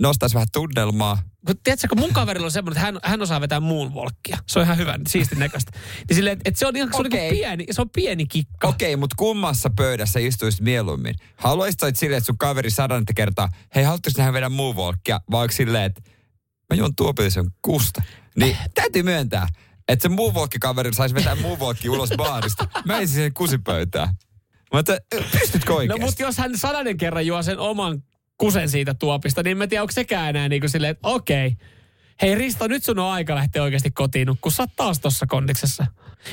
nostaisi 0.00 0.34
vähän 0.34 0.48
tunnelmaa? 0.52 1.22
Kun 1.46 1.54
tiedätkö, 1.64 1.88
kun 1.88 1.98
mun 1.98 2.12
kaverilla 2.12 2.44
on 2.44 2.50
semmoinen, 2.50 2.76
että 2.76 2.86
hän, 2.86 2.98
hän 3.02 3.22
osaa 3.22 3.40
vetää 3.40 3.60
muun 3.60 3.94
volkkia. 3.94 4.38
Se 4.46 4.58
on 4.58 4.64
ihan 4.64 4.76
hyvä, 4.76 4.98
siistin 5.08 5.38
näköistä. 5.38 5.72
Niin 6.08 6.16
silleen, 6.16 6.32
että, 6.32 6.48
että 6.48 6.58
se 6.58 6.66
on 6.66 6.76
ihan 6.76 6.88
se 6.92 6.96
on 6.96 7.02
niinku 7.10 7.34
pieni, 7.34 7.66
se 7.70 7.80
on 7.82 7.90
pieni 7.90 8.26
kikka. 8.26 8.68
Okei, 8.68 8.96
mutta 8.96 9.16
kummassa 9.18 9.70
pöydässä 9.76 10.20
istuisit 10.20 10.60
mieluummin? 10.60 11.14
Haluaisitko 11.36 11.86
että 11.86 11.98
silleen, 11.98 12.18
että 12.18 12.26
sun 12.26 12.38
kaveri 12.38 12.70
sadannetta 12.70 13.14
kertaa, 13.14 13.48
hei, 13.74 13.84
haluaisitko 13.84 14.12
nähdä 14.22 14.32
vedä 14.32 14.48
moonwalkia, 14.48 15.20
vai 15.30 15.42
onko 15.42 15.52
silleen, 15.52 15.84
että 15.84 16.02
mä 16.70 16.76
juon 16.76 16.94
tuopillisen 16.94 17.46
kusta? 17.62 18.02
Niin 18.36 18.56
täytyy 18.74 19.02
myöntää, 19.02 19.48
että 19.88 20.02
se 20.02 20.08
moonwalk-kaveri 20.08 20.94
saisi 20.94 21.14
vetää 21.14 21.34
moonwalkia 21.34 21.92
ulos 21.92 22.10
baarista. 22.16 22.68
Mä 22.84 22.98
ensin 22.98 23.14
siihen 23.14 23.34
kusipöytään. 23.34 24.14
Mutta 24.72 24.96
pystytkö 25.32 25.72
No 25.72 25.76
oikeasti? 25.76 26.04
mutta 26.04 26.22
jos 26.22 26.38
hän 26.38 26.58
sadanen 26.58 26.96
kerran 26.96 27.26
juo 27.26 27.42
sen 27.42 27.58
oman 27.58 28.02
kusen 28.40 28.68
siitä 28.68 28.94
tuopista, 28.94 29.42
niin 29.42 29.58
mä 29.58 29.66
tiedä, 29.66 29.82
onko 29.82 29.92
sekään 29.92 30.28
enää 30.30 30.48
niin 30.48 30.60
kuin 30.62 30.70
silleen, 30.70 30.90
että 30.90 31.08
okei. 31.08 31.56
Hei 32.22 32.34
Risto, 32.34 32.66
nyt 32.68 32.84
sun 32.84 32.98
on 32.98 33.10
aika 33.10 33.34
lähteä 33.34 33.62
oikeasti 33.62 33.90
kotiin 33.90 34.26
nukkua. 34.26 34.52
Sä 34.52 34.62
oot 34.62 34.70
taas 34.76 35.00
tossa 35.00 35.26
kondiksessa. 35.26 35.86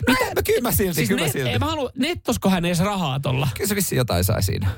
Mitä? 0.08 0.26
Mä, 0.36 0.44
kyllä 0.46 0.62
mä 0.62 0.72
silti, 0.72 0.94
Siis 0.94 1.08
kyllä 1.10 1.22
mä 1.22 1.26
net, 1.26 1.34
silti. 1.34 1.50
ei, 1.50 1.60
mä 1.60 1.66
haluan, 1.66 1.92
nettosko 1.98 2.50
hän 2.50 2.66
edes 2.66 2.80
rahaa 2.80 3.20
tolla? 3.20 3.48
Kyllä 3.58 3.68
se 3.68 3.76
vissiin 3.76 3.98
jotain 3.98 4.24
sai 4.24 4.44
siinä. 4.44 4.70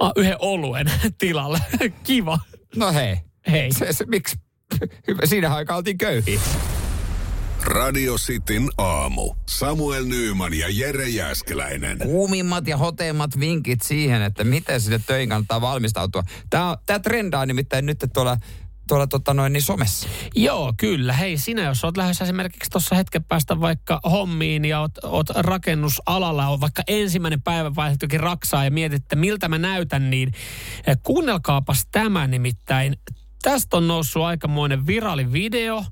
Ah, 0.00 0.12
yhden 0.16 0.36
oluen 0.38 0.92
tilalle. 1.18 1.58
Kiva. 2.02 2.38
No 2.76 2.92
hei. 2.92 3.16
Hei. 3.50 3.72
Se, 3.72 3.92
se, 3.92 4.04
miksi? 4.06 4.36
Siinä 5.24 5.54
aikaa 5.54 5.76
oltiin 5.76 5.98
köyhiä. 5.98 6.40
Radio 7.64 8.14
Cityn 8.14 8.68
aamu. 8.78 9.34
Samuel 9.48 10.04
Nyyman 10.04 10.54
ja 10.54 10.66
Jere 10.70 11.08
Jäskeläinen. 11.08 11.98
Kuumimmat 11.98 12.66
ja 12.66 12.76
hoteimmat 12.76 13.40
vinkit 13.40 13.82
siihen, 13.82 14.22
että 14.22 14.44
miten 14.44 14.80
sinne 14.80 15.00
töihin 15.06 15.28
kannattaa 15.28 15.60
valmistautua. 15.60 16.22
Tämä, 16.50 16.76
tämä 16.86 16.98
trendaa 16.98 17.46
nimittäin 17.46 17.86
nyt 17.86 18.04
tuolla, 18.14 18.36
tuolla 18.88 19.06
tota 19.06 19.34
noin, 19.34 19.52
niin 19.52 19.62
somessa. 19.62 20.08
Joo, 20.34 20.72
kyllä. 20.76 21.12
Hei, 21.12 21.38
sinä 21.38 21.62
jos 21.62 21.84
oot 21.84 21.96
lähdössä 21.96 22.24
esimerkiksi 22.24 22.70
tuossa 22.70 22.94
hetken 22.96 23.24
päästä 23.24 23.60
vaikka 23.60 24.00
hommiin 24.10 24.64
ja 24.64 24.80
oot, 24.80 24.98
oot 25.02 25.30
rakennusalalla, 25.30 26.48
on 26.48 26.60
vaikka 26.60 26.82
ensimmäinen 26.86 27.42
päivä 27.42 27.74
vaihtokin 27.74 28.20
raksaa 28.20 28.64
ja 28.64 28.70
mietit, 28.70 29.02
että 29.02 29.16
miltä 29.16 29.48
mä 29.48 29.58
näytän, 29.58 30.10
niin 30.10 30.32
eh, 30.86 30.98
kuunnelkaapas 31.02 31.86
tämä 31.92 32.26
nimittäin. 32.26 32.96
Tästä 33.42 33.76
on 33.76 33.88
noussut 33.88 34.22
aikamoinen 34.22 34.86
viraali 34.86 35.32
video 35.32 35.84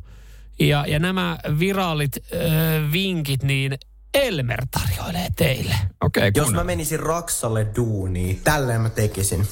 ja, 0.61 0.85
ja 0.87 0.99
nämä 0.99 1.39
viraalit 1.59 2.17
äh, 2.17 2.93
vinkit, 2.93 3.43
niin 3.43 3.79
Elmer 4.15 4.67
tarjoilee 4.71 5.29
teille. 5.37 5.75
Okei, 6.01 6.29
okay, 6.29 6.43
Jos 6.43 6.53
mä 6.53 6.65
menisin 6.65 7.01
Raksalle 7.01 7.67
duuniin, 7.77 8.41
tälleen 8.45 8.81
mä 8.81 8.91
tekisin. 8.91 9.49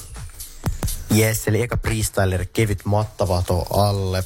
Jes, 1.11 1.47
eli 1.47 1.61
eka 1.61 1.77
freestyler, 1.77 2.45
kevyt 2.53 2.85
mattavato 2.85 3.65
alle. 3.69 4.23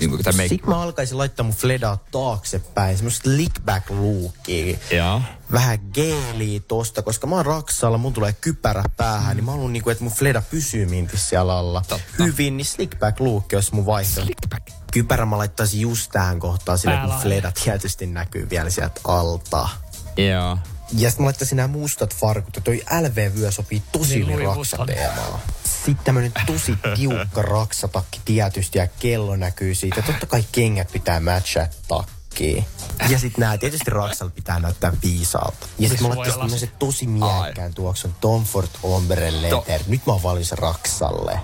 niin 0.00 0.10
kuin 0.10 0.22
Sitten 0.48 0.68
mä 0.68 0.82
alkaisin 0.82 1.18
laittaa 1.18 1.44
mun 1.44 1.54
fledaa 1.54 2.04
taaksepäin, 2.10 2.96
semmoista 2.96 3.30
lickback 3.30 3.90
lookia. 3.90 4.78
Joo. 4.90 5.22
Vähän 5.52 5.78
geeliä 5.92 6.60
tosta, 6.68 7.02
koska 7.02 7.26
mä 7.26 7.36
oon 7.36 7.46
Raksalla, 7.46 7.98
mun 7.98 8.12
tulee 8.12 8.32
kypärä 8.40 8.84
päähän, 8.96 9.36
niin 9.36 9.44
mä 9.44 9.50
haluan 9.50 9.72
niinku, 9.72 9.90
että 9.90 10.04
mun 10.04 10.12
fleda 10.12 10.42
pysyy 10.50 10.86
mintis 10.86 11.28
siellä 11.28 11.58
alla. 11.58 11.82
Totta. 11.88 12.24
Hyvin, 12.24 12.56
niin 12.56 12.64
slickback 12.64 13.20
look 13.20 13.44
olisi 13.54 13.74
mun 13.74 13.86
vaihtoehto. 13.86 14.24
Slickback. 14.24 14.75
Kypärä 14.92 15.26
mä 15.26 15.38
laittaisin 15.38 15.80
just 15.80 16.10
tähän 16.12 16.38
kohtaan, 16.38 16.78
sillä 16.78 16.94
mun 16.94 17.00
Päälaille. 17.00 17.22
fleda 17.22 17.52
tietysti 17.64 18.06
näkyy 18.06 18.50
vielä 18.50 18.70
sieltä 18.70 19.00
alta. 19.04 19.68
Joo. 20.16 20.58
Ja 20.92 21.10
sitten 21.10 21.22
mä 21.22 21.26
laittaisin 21.26 21.56
nämä 21.56 21.68
mustat 21.68 22.14
farkut, 22.14 22.56
ja 22.56 22.62
toi 22.62 22.82
LV-vyö 22.90 23.50
sopii 23.50 23.82
tosi 23.92 24.14
Niin, 24.24 24.44
Louis 24.44 24.72
raksateemaan. 24.72 25.40
Sitten 25.64 26.04
tämmönen 26.04 26.32
tosi 26.46 26.78
tiukka 26.96 27.42
raksatakki 27.58 28.20
tietysti, 28.24 28.78
ja 28.78 28.86
kello 28.86 29.36
näkyy 29.36 29.74
siitä. 29.74 30.02
Totta 30.02 30.26
kai 30.26 30.44
kengät 30.52 30.92
pitää 30.92 31.20
matchaa 31.20 31.66
takkiin. 31.88 32.64
Ja 33.08 33.18
sitten 33.18 33.40
nämä 33.40 33.58
tietysti 33.58 33.90
raksalla 33.90 34.32
pitää 34.34 34.60
näyttää 34.60 34.92
viisaalta. 35.02 35.66
Ja 35.78 35.88
sitten 35.88 36.08
mä 36.08 36.14
laittaisin 36.14 36.40
tämmöisen 36.40 36.70
tosi 36.78 37.06
miekkään 37.06 37.74
tuoksun 37.74 38.14
Tom 38.20 38.44
Ford 38.44 38.68
Ombre 38.82 39.42
Leather. 39.42 39.80
Nyt 39.86 40.06
mä 40.06 40.12
oon 40.12 40.22
valmis 40.22 40.52
raksalle. 40.52 41.40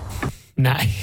Näin. 0.57 0.93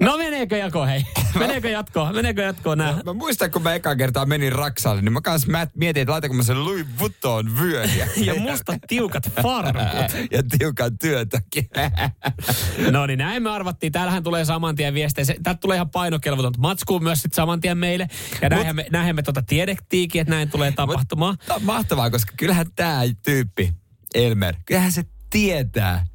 No 0.00 0.16
meneekö 0.18 0.56
jako 0.56 0.86
hei? 0.86 1.02
Meneekö 1.38 1.68
jatkoon? 1.68 2.14
Meneekö 2.14 2.42
jatkoon 2.42 2.78
nää? 2.78 3.00
Mä 3.04 3.12
muistan, 3.12 3.50
kun 3.50 3.62
mä 3.62 3.74
ekaa 3.74 3.96
kertaa 3.96 4.26
menin 4.26 4.52
Raksalle, 4.52 5.02
niin 5.02 5.12
mä 5.12 5.20
kans 5.20 5.46
mä 5.46 5.66
mietin, 5.74 6.00
että 6.00 6.12
laitanko 6.12 6.36
mä 6.36 6.42
sen 6.42 6.64
Louis 6.64 6.86
Vuitton 6.98 7.58
vyön 7.58 7.90
ja, 7.98 8.06
Ja 8.34 8.34
mustat 8.40 8.78
tiukat 8.88 9.30
farkut. 9.42 9.84
ja 10.36 10.42
tiukan 10.58 10.98
työtäkin. 10.98 11.68
No 12.90 13.06
niin, 13.06 13.18
näin 13.18 13.42
me 13.42 13.50
arvattiin. 13.50 13.92
Täällähän 13.92 14.22
tulee 14.22 14.44
saman 14.44 14.76
tien 14.76 14.94
viestejä. 14.94 15.26
Täältä 15.42 15.60
tulee 15.60 15.74
ihan 15.74 15.90
painokelvotonta 15.90 16.58
matskua 16.60 17.00
myös 17.00 17.22
sit 17.22 17.32
saman 17.32 17.60
tien 17.60 17.78
meille. 17.78 18.08
Ja 18.42 18.48
näinhän 18.48 18.76
me, 18.76 18.86
näinhän 18.90 19.16
me 19.16 19.22
tota 19.22 19.42
tiedettiinkin, 19.42 20.20
että 20.20 20.34
näin 20.34 20.50
tulee 20.50 20.72
tapahtumaan. 20.72 21.36
On 21.50 21.62
mahtavaa, 21.62 22.10
koska 22.10 22.32
kyllähän 22.36 22.66
tämä 22.76 23.00
tyyppi, 23.22 23.72
Elmer, 24.14 24.54
kyllähän 24.66 24.92
se 24.92 25.04
tietää, 25.30 26.06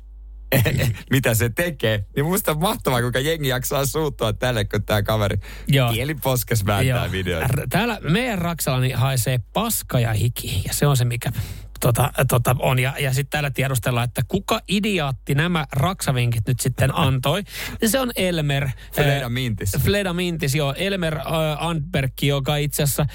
mitä 1.12 1.34
se 1.34 1.50
tekee. 1.50 2.06
Niin 2.15 2.25
musta 2.25 2.51
on 2.51 2.60
mahtavaa, 2.60 3.01
kuinka 3.01 3.20
jengi 3.20 3.48
jaksaa 3.48 3.86
suuttua 3.86 4.34
tälle, 4.34 4.65
kun 4.65 4.84
tämä 4.84 5.03
kaveri 5.03 5.38
Joo. 5.68 5.94
kieli 5.94 6.15
poskes 6.15 6.65
vääntää 6.65 7.12
videoita. 7.12 7.53
Täällä 7.70 8.00
meidän 8.01 8.38
Raksalani 8.38 8.91
haisee 8.91 9.39
paska 9.53 10.00
ja 10.00 10.13
hiki, 10.13 10.62
ja 10.68 10.74
se 10.74 10.88
on 10.88 10.98
se, 10.98 11.06
mikä 11.06 11.32
tota, 11.79 12.12
tota 12.29 12.56
on. 12.60 12.79
Ja, 12.79 12.94
ja 13.00 13.13
sitten 13.13 13.29
täällä 13.29 13.51
tiedustellaan, 13.51 14.06
että 14.06 14.22
kuka 14.27 14.62
idioatti 14.68 15.36
nämä 15.36 15.65
raksavinkit 15.72 16.48
nyt 16.48 16.60
sitten 16.60 16.96
antoi. 16.96 17.44
Se 17.86 18.00
on 18.00 18.12
Elmer. 18.15 18.70
Fleda 18.96 19.25
äh, 19.25 19.29
Mintis. 19.29 19.72
Fleda 19.84 20.13
Mintis, 20.13 20.56
joo. 20.56 20.74
Elmer 20.77 21.18
äh, 21.18 21.24
Antberg, 21.60 22.13
joka 22.22 22.56
itse 22.56 22.84
asiassa 22.84 23.06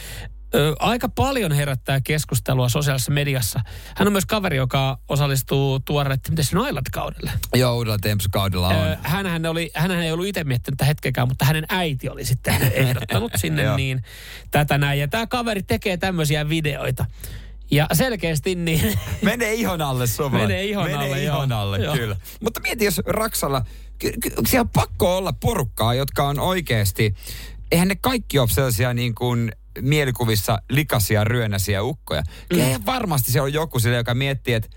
ö, 0.54 0.74
aika 0.78 1.08
paljon 1.08 1.52
herättää 1.52 2.00
keskustelua 2.00 2.68
sosiaalisessa 2.68 3.12
mediassa. 3.12 3.60
Hän 3.96 4.08
on 4.08 4.12
myös 4.12 4.26
kaveri, 4.26 4.56
joka 4.56 4.98
osallistuu 5.08 5.80
tuoreelle, 5.80 6.18
miten 6.28 6.44
se 6.44 6.58
on 6.58 6.68
Island-kaudelle. 6.68 7.30
Joo, 7.54 7.76
uudella 7.76 7.98
Tempsu-kaudella 7.98 8.68
on. 8.68 8.86
Ö, 8.88 8.96
hänhän, 9.02 9.46
oli, 9.46 9.70
hänhän 9.74 10.02
ei 10.02 10.12
ollut 10.12 10.26
itse 10.26 10.44
miettinyt 10.44 10.76
tätä 10.78 10.86
hetkeäkään, 10.88 11.28
mutta 11.28 11.44
hänen 11.44 11.64
äiti 11.68 12.08
oli 12.08 12.24
sitten 12.24 12.54
ehdottanut 12.72 13.32
sinne 13.36 13.76
niin 13.76 14.02
tätä 14.50 14.78
näin. 14.78 15.00
Ja 15.00 15.08
tämä 15.08 15.26
kaveri 15.26 15.62
tekee 15.62 15.96
tämmöisiä 15.96 16.48
videoita. 16.48 17.04
Ja 17.70 17.86
selkeästi 17.92 18.54
niin, 18.54 18.98
Menee 19.22 19.54
ihon 19.54 19.82
alle 19.82 20.06
suomalainen. 20.06 20.48
Menee 20.48 20.64
ihon 20.64 20.84
Menee 20.84 21.06
alle, 21.06 21.22
ihon 21.22 21.50
joo. 21.50 21.60
alle, 21.60 21.78
Joo. 21.78 21.94
kyllä. 21.94 22.16
Mutta 22.40 22.60
mieti, 22.60 22.84
jos 22.84 23.00
Raksalla, 23.06 23.62
ky- 23.98 24.12
ky- 24.22 24.32
siellä 24.48 24.60
on 24.62 24.68
pakko 24.68 25.16
olla 25.16 25.32
porukkaa, 25.32 25.94
jotka 25.94 26.28
on 26.28 26.38
oikeasti, 26.38 27.14
eihän 27.72 27.88
ne 27.88 27.94
kaikki 27.96 28.38
ole 28.38 28.48
sellaisia 28.48 28.94
niin 28.94 29.14
kuin 29.14 29.52
mielikuvissa 29.80 30.58
likaisia, 30.70 31.24
ryönäisiä 31.24 31.82
ukkoja. 31.82 32.22
Mm. 32.52 32.60
Eihän 32.60 32.86
varmasti 32.86 33.32
se 33.32 33.40
on 33.40 33.52
joku 33.52 33.78
sille, 33.78 33.96
joka 33.96 34.14
miettii, 34.14 34.54
että 34.54 34.68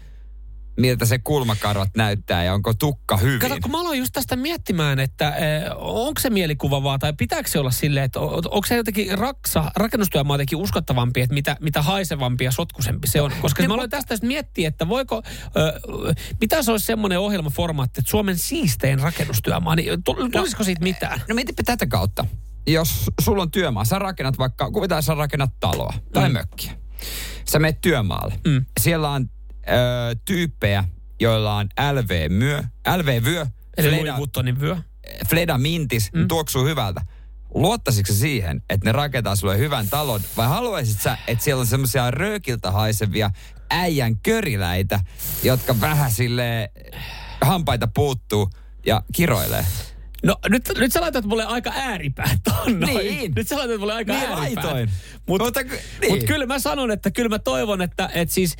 miltä 0.77 1.05
se 1.05 1.19
kulmakarvat 1.19 1.89
näyttää 1.95 2.43
ja 2.43 2.53
onko 2.53 2.73
tukka 2.73 3.17
hyvin. 3.17 3.39
Kato, 3.39 3.57
kun 3.61 3.71
mä 3.71 3.79
aloin 3.79 3.99
just 3.99 4.13
tästä 4.13 4.35
miettimään, 4.35 4.99
että 4.99 5.35
eh, 5.35 5.63
onko 5.75 6.21
se 6.21 6.29
mielikuva 6.29 6.83
vaan, 6.83 6.99
tai 6.99 7.13
pitääkö 7.13 7.49
se 7.49 7.59
olla 7.59 7.71
silleen, 7.71 8.05
että 8.05 8.19
onko 8.19 8.61
se 8.67 8.75
jotenkin 8.75 9.17
raksa, 9.17 9.71
rakennustyömaa 9.75 10.33
jotenkin 10.35 10.57
uskottavampi, 10.57 11.21
että 11.21 11.33
mitä, 11.33 11.57
mitä 11.59 11.81
haisevampi 11.81 12.43
ja 12.43 12.51
sotkusempi 12.51 13.07
se 13.07 13.21
on. 13.21 13.31
Koska 13.41 13.63
Niin, 13.63 13.69
mä 13.69 13.73
aloin 13.73 13.89
tästä 13.89 14.17
miettiä, 14.21 14.67
että 14.67 14.89
voiko, 14.89 15.23
ö, 15.57 15.81
mitä 16.41 16.63
se 16.63 16.71
olisi 16.71 16.85
semmoinen 16.85 17.19
ohjelmaformaatti, 17.19 17.99
että 17.99 18.11
Suomen 18.11 18.37
siistein 18.37 18.99
rakennustyömaa, 18.99 19.75
niin 19.75 20.03
tu- 20.03 20.29
tulisiko 20.31 20.63
siitä 20.63 20.83
mitään? 20.83 21.21
No 21.29 21.35
mietipä 21.35 21.63
tätä 21.63 21.85
kautta. 21.85 22.25
Jos 22.67 23.11
sulla 23.21 23.41
on 23.41 23.51
työmaa, 23.51 23.85
sä 23.85 23.99
rakennat 23.99 24.37
vaikka, 24.37 24.71
kuvitaan 24.71 25.03
sä 25.03 25.13
rakennat 25.15 25.51
taloa 25.59 25.93
tai 26.13 26.29
Mm. 26.29 26.33
mökkiä. 26.33 26.71
Sä 27.45 27.59
menet 27.59 27.81
työmaalle. 27.81 28.39
Mm. 28.47 28.65
Siellä 28.79 29.09
on 29.09 29.29
ö, 29.69 30.15
tyyppejä, 30.25 30.83
joilla 31.19 31.55
on 31.55 31.67
LV-myö, 31.93 32.63
LV-vyö, 32.97 33.45
Eli 33.77 33.89
Fleda, 33.89 34.17
Louis 34.17 34.59
vyö. 34.59 34.77
Fleda 35.29 35.57
Mintis, 35.57 36.13
mm. 36.13 36.27
tuoksuu 36.27 36.65
hyvältä. 36.65 37.01
Luottaisitko 37.53 38.13
siihen, 38.13 38.61
että 38.69 38.85
ne 38.85 38.91
rakentaa 38.91 39.35
sulle 39.35 39.57
hyvän 39.57 39.87
talon, 39.87 40.21
vai 40.37 40.47
haluaisit 40.47 41.01
sä, 41.01 41.17
että 41.27 41.43
siellä 41.43 41.59
on 41.61 41.67
semmoisia 41.67 42.11
röökiltä 42.11 42.71
haisevia 42.71 43.31
äijän 43.69 44.19
köriläitä, 44.19 44.99
jotka 45.43 45.81
vähän 45.81 46.11
sille 46.11 46.71
hampaita 47.41 47.87
puuttuu 47.87 48.49
ja 48.85 49.01
kiroilee? 49.15 49.65
No 50.27 50.35
nyt, 50.49 50.63
nyt 50.77 50.91
sä 50.93 51.01
laitat 51.01 51.25
mulle 51.25 51.43
aika 51.45 51.71
ääripäät. 51.75 52.39
Niin. 52.85 53.33
Nyt 53.35 53.47
sä 53.47 53.57
laitat 53.57 53.79
mulle 53.79 53.93
aika 53.93 54.13
Niin 54.13 54.25
ääripäät. 54.29 54.65
laitoin. 54.65 54.89
Mut, 55.27 55.41
Mutta 55.41 55.63
ky- 55.63 55.79
niin. 56.01 56.11
mut 56.13 56.23
kyllä 56.23 56.45
mä 56.45 56.59
sanon, 56.59 56.91
että 56.91 57.11
kyllä 57.11 57.29
mä 57.29 57.39
toivon, 57.39 57.81
että 57.81 58.09
et 58.13 58.29
siis 58.29 58.55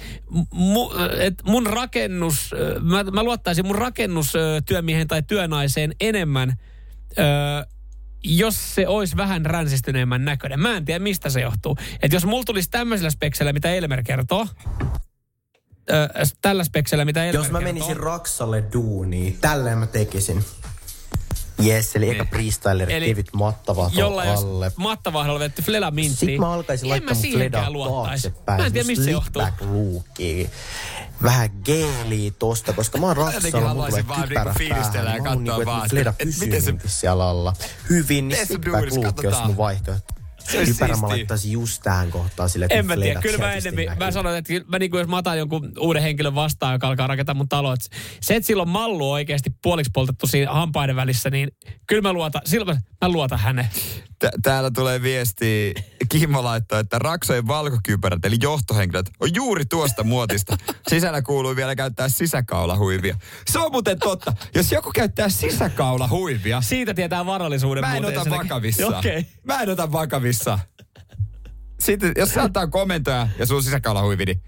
mu, 0.52 0.90
et 1.20 1.34
mun 1.46 1.66
rakennus, 1.66 2.52
mä, 2.82 3.04
mä 3.04 3.24
luottaisin 3.24 3.66
mun 3.68 3.76
rakennustyömiehen 3.76 5.08
tai 5.08 5.24
työnaiseen 5.24 5.96
enemmän, 6.00 6.54
ö, 7.20 7.24
jos 8.24 8.76
se 8.76 8.88
olisi 8.88 9.18
vähän 9.18 9.46
ränsistyneemmän 9.46 10.26
näköinen. 10.26 10.60
Mä 10.60 10.78
en 10.78 10.86
tiedä, 10.86 11.00
mistä 11.00 11.30
se 11.30 11.42
johtuu. 11.42 11.78
Että 12.02 12.16
jos 12.16 12.26
mulla 12.26 12.44
tulisi 12.46 12.70
tämmöisellä 12.70 13.10
speksellä, 13.10 13.54
mitä 13.54 13.74
Elmer 13.74 14.04
kertoo, 14.04 14.48
ö, 15.90 16.10
tällä 16.42 16.64
speksellä, 16.64 17.06
mitä 17.06 17.24
Elmer 17.26 17.36
Jos 17.36 17.52
mä 17.52 17.60
kertoo. 17.60 17.74
menisin 17.74 17.98
Raksalle 17.98 18.64
duuniin, 18.74 19.38
tälleen 19.42 19.78
mä 19.78 19.88
tekisin. 19.88 20.44
Yes, 21.66 21.96
eli 21.96 22.10
eka 22.10 22.26
freestyler, 22.26 22.92
Eli 22.92 23.06
kevyt 23.06 23.30
mattavahto 23.34 24.00
Jolla 24.00 24.22
alle. 24.24 24.72
mattavahdalla 24.76 25.40
vetty 25.40 25.62
Fleda 25.62 25.92
Mintti. 25.92 26.18
Sitten 26.18 26.40
mä 26.40 26.54
alkaisin 26.54 26.90
laittaa 26.90 27.16
mun 27.64 27.74
luottaisi. 27.74 28.30
taaksepäin. 28.30 28.60
Mä 28.62 28.66
en 28.66 28.74
tiedä, 28.74 28.88
mistä 28.88 29.06
se 29.06 29.12
johtuu. 29.12 29.42
Lookia. 29.62 30.48
Vähän 31.24 31.50
geeliä 31.64 32.32
tosta, 32.40 32.74
koska 32.74 32.98
mä 32.98 33.06
oon 33.08 33.18
Raksalla, 33.18 33.74
mulla 33.74 33.88
tulee 33.88 34.04
kypärä 34.28 34.54
niinku 34.60 34.76
päähän. 34.76 35.04
Mä 35.06 35.30
katsoa 35.30 35.36
niinku, 35.36 35.62
että 35.62 35.90
Fleda 35.90 36.10
että- 36.10 36.24
että 36.24 36.46
pysyy 36.46 36.72
niinku 36.72 36.88
siellä 36.88 37.30
alla. 37.30 37.54
Hyvin, 37.90 38.28
niin 38.28 38.48
duunis, 38.66 38.98
look 38.98 39.20
olisi 39.26 39.44
mun 39.46 39.58
vaihtoehto. 39.58 40.14
Se 40.52 40.66
Kypärä 40.66 40.96
mä 40.96 41.08
laittaisin 41.08 41.52
just 41.52 41.82
tähän 41.84 42.12
kohtaan 42.12 42.50
sille, 42.50 42.66
että 42.66 42.76
En 42.76 42.86
mä 42.86 42.98
tiedä, 42.98 43.22
kyllä 43.22 43.38
mä 43.38 43.54
enemmän, 43.54 43.98
mä 44.00 44.12
sanon, 44.12 44.38
että 44.38 44.54
mä 44.68 44.80
niin 44.80 44.92
kuin 44.92 45.00
jos 45.00 45.08
mä 45.08 45.18
otan 45.18 45.38
jonkun 45.38 45.72
uuden 45.80 46.02
henkilön 46.02 46.36
vastaan, 46.36 46.74
joka 46.74 46.88
alkaa 46.88 47.08
rakentaa 47.08 47.36
mun 47.36 47.50
taloa, 47.50 47.74
että 47.74 47.98
se, 48.22 48.36
että 48.36 48.48
sillä 48.48 48.62
on 48.62 48.70
mallu 48.70 49.12
oikeasti 49.12 49.50
puoliksi 49.64 49.92
poltettu 49.94 50.28
siinä 50.28 50.52
hampaiden 50.52 50.96
välissä, 50.96 51.30
niin 51.30 51.52
kyllä 51.88 52.02
mä 52.02 52.14
luotan, 52.14 52.42
silloin 52.46 52.78
mä, 52.78 53.08
mä 53.08 53.12
luotan 53.12 53.40
häneen. 53.40 53.70
Tä- 54.20 54.32
täällä 54.44 54.72
tulee 54.72 55.02
viesti, 55.02 55.74
Kimmo 56.10 56.44
laittoi, 56.44 56.80
että 56.80 57.00
Raksojen 57.00 57.48
valkokypärät, 57.48 58.26
eli 58.26 58.36
johtohenkilöt, 58.42 59.10
on 59.20 59.30
juuri 59.36 59.66
tuosta 59.66 60.04
muotista. 60.04 60.58
Sisällä 60.88 61.22
kuuluu 61.22 61.56
vielä 61.56 61.76
käyttää 61.76 62.10
sisäkaulahuivia. 62.10 63.18
Se 63.48 63.60
on 63.60 63.72
muuten 63.72 64.00
totta. 64.00 64.34
Jos 64.56 64.72
joku 64.72 64.92
käyttää 64.96 65.30
sisäkaulahuivia, 65.30 66.62
Siitä 66.62 66.94
tietää 66.94 67.26
varallisuuden 67.26 67.82
mä 67.84 67.96
en 67.96 68.02
muuten 68.02 68.20
ota 68.20 68.30
vakavissaan. 68.30 68.96
Okei. 68.96 69.26
Mä 69.48 69.62
en 69.62 69.70
ota 69.70 69.92
vakavissaan. 69.92 70.60
Sitten, 71.80 72.12
jos 72.18 72.30
se 72.30 72.40
antaa 72.40 72.68
komentoja 72.68 73.28
ja 73.40 73.46
sun 73.46 73.64
sisäkaulahuivi, 73.64 74.26
niin 74.26 74.42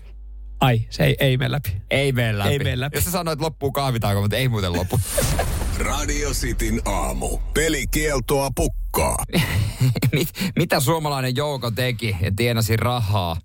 Ai, 0.60 0.88
se 0.90 1.04
ei, 1.04 1.16
ei 1.20 1.38
mene 1.38 1.52
läpi. 1.52 1.82
ei 1.90 2.12
mene 2.12 2.38
läpi. 2.38 2.50
Ei 2.50 2.60
mene 2.60 2.80
läpi. 2.80 2.98
Jos 2.98 3.06
sä 3.06 3.12
sanoit, 3.12 3.34
että 3.34 3.46
loppuu 3.46 3.72
kahvitauko, 3.72 4.22
mutta 4.22 4.38
ei 4.38 4.50
muuten 4.50 4.74
loppu. 4.74 5.00
Radio 5.78 6.30
Cityn 6.32 6.82
aamu. 6.86 7.38
Pelikieltoa 7.54 8.50
pukkaa. 8.56 9.18
Mit, 10.14 10.30
mitä 10.56 10.80
suomalainen 10.80 11.36
jouko 11.36 11.72
teki 11.72 12.18
ja 12.22 12.32
tienasi 12.36 12.78
rahaa 12.78 13.38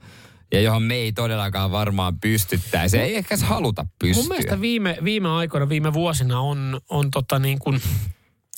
ja 0.52 0.60
johon 0.60 0.82
me 0.82 0.94
ei 0.94 1.12
todellakaan 1.12 1.70
varmaan 1.70 2.20
pystyttäisi. 2.20 2.98
Ei 2.98 3.16
ehkä 3.16 3.36
haluta 3.36 3.86
pystyä. 3.98 4.22
Mun 4.22 4.28
mielestä 4.28 4.60
viime, 4.60 4.96
viime 5.04 5.28
aikoina, 5.28 5.68
viime 5.68 5.92
vuosina 5.92 6.40
on, 6.40 6.80
on 6.88 7.10
tota 7.10 7.38
niin 7.38 7.58
kuin 7.58 7.80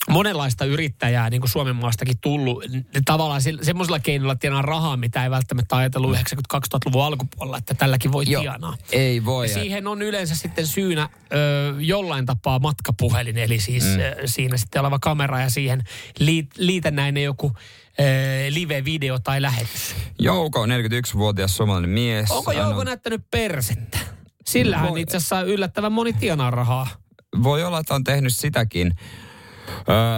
monenlaista 0.09 0.65
yrittäjää 0.65 1.29
niin 1.29 1.41
kuin 1.41 1.49
Suomen 1.51 1.75
maastakin 1.75 2.17
tullut 2.21 2.63
ne 2.69 2.83
tavallaan 3.05 3.41
se- 3.41 3.53
semmoisilla 3.61 3.99
keinoilla 3.99 4.35
tienaa 4.35 4.61
rahaa, 4.61 4.97
mitä 4.97 5.23
ei 5.23 5.29
välttämättä 5.31 5.77
ajatellut 5.77 6.15
90-2000-luvun 6.15 7.03
alkupuolella, 7.05 7.57
että 7.57 7.73
tälläkin 7.73 8.11
voi 8.11 8.25
Joo, 8.27 8.41
tienaa. 8.41 8.77
ei 8.91 9.25
voi. 9.25 9.47
Ja 9.47 9.53
siihen 9.53 9.87
on 9.87 10.01
yleensä 10.01 10.35
sitten 10.35 10.67
syynä 10.67 11.09
ö, 11.33 11.73
jollain 11.79 12.25
tapaa 12.25 12.59
matkapuhelin, 12.59 13.37
eli 13.37 13.59
siis 13.59 13.83
mm. 13.83 13.99
ö, 13.99 14.15
siinä 14.25 14.57
sitten 14.57 14.81
oleva 14.81 14.99
kamera 14.99 15.41
ja 15.41 15.49
siihen 15.49 15.83
liit, 16.19 16.47
liitännäinen 16.57 17.23
joku 17.23 17.51
live-video 18.49 19.19
tai 19.23 19.41
lähetys. 19.41 19.95
Jouko, 20.19 20.65
41-vuotias 20.65 21.57
suomalainen 21.57 21.89
mies. 21.89 22.31
Onko 22.31 22.51
Jouko 22.51 22.79
on- 22.79 22.85
näyttänyt 22.85 23.21
persettä? 23.31 23.97
Sillähän 24.45 24.89
Voi- 24.89 25.01
itse 25.01 25.17
asiassa 25.17 25.41
yllättävän 25.41 25.91
moni 25.91 26.13
tienaa 26.13 26.51
rahaa. 26.51 26.87
Voi 27.43 27.63
olla, 27.63 27.79
että 27.79 27.95
on 27.95 28.03
tehnyt 28.03 28.35
sitäkin. 28.35 28.93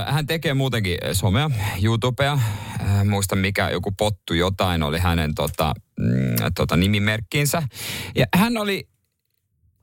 Hän 0.06 0.28
tekee 0.28 0.54
muutenkin 0.54 0.98
somea, 1.14 1.50
YouTubea. 1.84 2.40
Muista 3.10 3.36
mikä, 3.36 3.70
joku 3.70 3.92
pottu 3.92 4.34
jotain 4.34 4.84
oli 4.84 5.00
hänen 5.00 5.36
tota, 5.36 5.74
mm, 6.00 6.36
tota 6.56 6.78
nimimerkkinsä. 6.78 7.64
Ja 8.16 8.26
hän 8.36 8.58
oli 8.58 8.88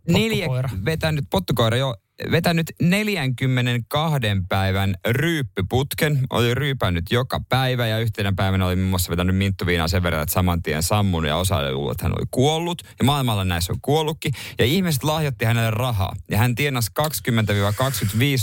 neljä, 0.09 0.47
Pottukoira. 0.47 0.69
vetänyt, 0.85 1.25
pottukoira 1.31 1.77
jo, 1.77 1.95
vetänyt 2.31 2.67
42 2.83 4.21
päivän 4.49 4.95
ryyppyputken. 5.09 6.21
Oli 6.31 6.55
ryypännyt 6.55 7.05
joka 7.11 7.41
päivä 7.49 7.87
ja 7.87 7.99
yhtenä 7.99 8.33
päivänä 8.37 8.67
oli 8.67 8.77
muun 8.77 8.89
muassa 8.89 9.11
vetänyt 9.11 9.37
minttuviinaa 9.37 9.89
sen 9.89 10.03
verran, 10.03 10.23
että 10.23 10.33
saman 10.33 10.63
tien 10.63 10.83
sammunut 10.83 11.29
ja 11.29 11.37
osa 11.37 11.57
oli 11.57 11.73
luullut, 11.73 11.93
että 11.93 12.05
hän 12.05 12.13
oli 12.19 12.27
kuollut. 12.31 12.83
Ja 12.99 13.05
maailmalla 13.05 13.45
näissä 13.45 13.73
on 13.73 13.79
kuollutkin. 13.83 14.33
Ja 14.59 14.65
ihmiset 14.65 15.05
lahjoitti 15.05 15.45
hänelle 15.45 15.71
rahaa. 15.71 16.17
Ja 16.31 16.39
hän 16.39 16.55
tienasi 16.55 16.91
20-25 17.01 17.03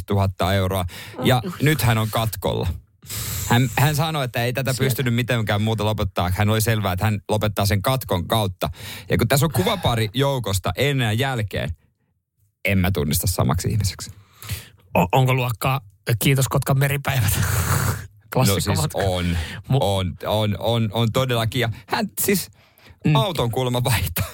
000 0.09 0.53
euroa. 0.53 0.85
Ja 1.23 1.41
nyt 1.61 1.81
hän 1.81 1.97
on 1.97 2.07
katkolla. 2.11 2.67
Hän, 3.49 3.69
hän 3.79 3.95
sanoi, 3.95 4.25
että 4.25 4.43
ei 4.43 4.53
tätä 4.53 4.73
pystynyt 4.77 5.13
mitenkään 5.15 5.61
muuta 5.61 5.85
lopettaa. 5.85 6.29
Hän 6.37 6.49
oli 6.49 6.61
selvää, 6.61 6.93
että 6.93 7.05
hän 7.05 7.19
lopettaa 7.29 7.65
sen 7.65 7.81
katkon 7.81 8.27
kautta. 8.27 8.69
Ja 9.09 9.17
kun 9.17 9.27
tässä 9.27 9.45
on 9.45 9.51
kuvapari 9.51 10.09
joukosta 10.13 10.71
ennen 10.77 11.05
ja 11.05 11.13
jälkeen, 11.13 11.75
en 12.65 12.77
mä 12.77 12.91
tunnista 12.91 13.27
samaksi 13.27 13.67
ihmiseksi. 13.69 14.11
O- 14.97 15.07
onko 15.11 15.33
luokkaa 15.33 15.81
Kiitos 16.19 16.47
Kotkan 16.47 16.79
meripäivät? 16.79 17.39
No 18.35 18.45
siis 18.45 18.67
on, 18.67 19.37
on, 19.79 20.13
on, 20.25 20.55
on, 20.59 20.89
on 20.93 21.11
todellakin. 21.11 21.59
Ja 21.61 21.69
hän 21.87 22.07
siis 22.21 22.49
Mm. 23.05 23.15
auton 23.15 23.51
kuulemma 23.51 23.83
vaihtaa 23.83 24.25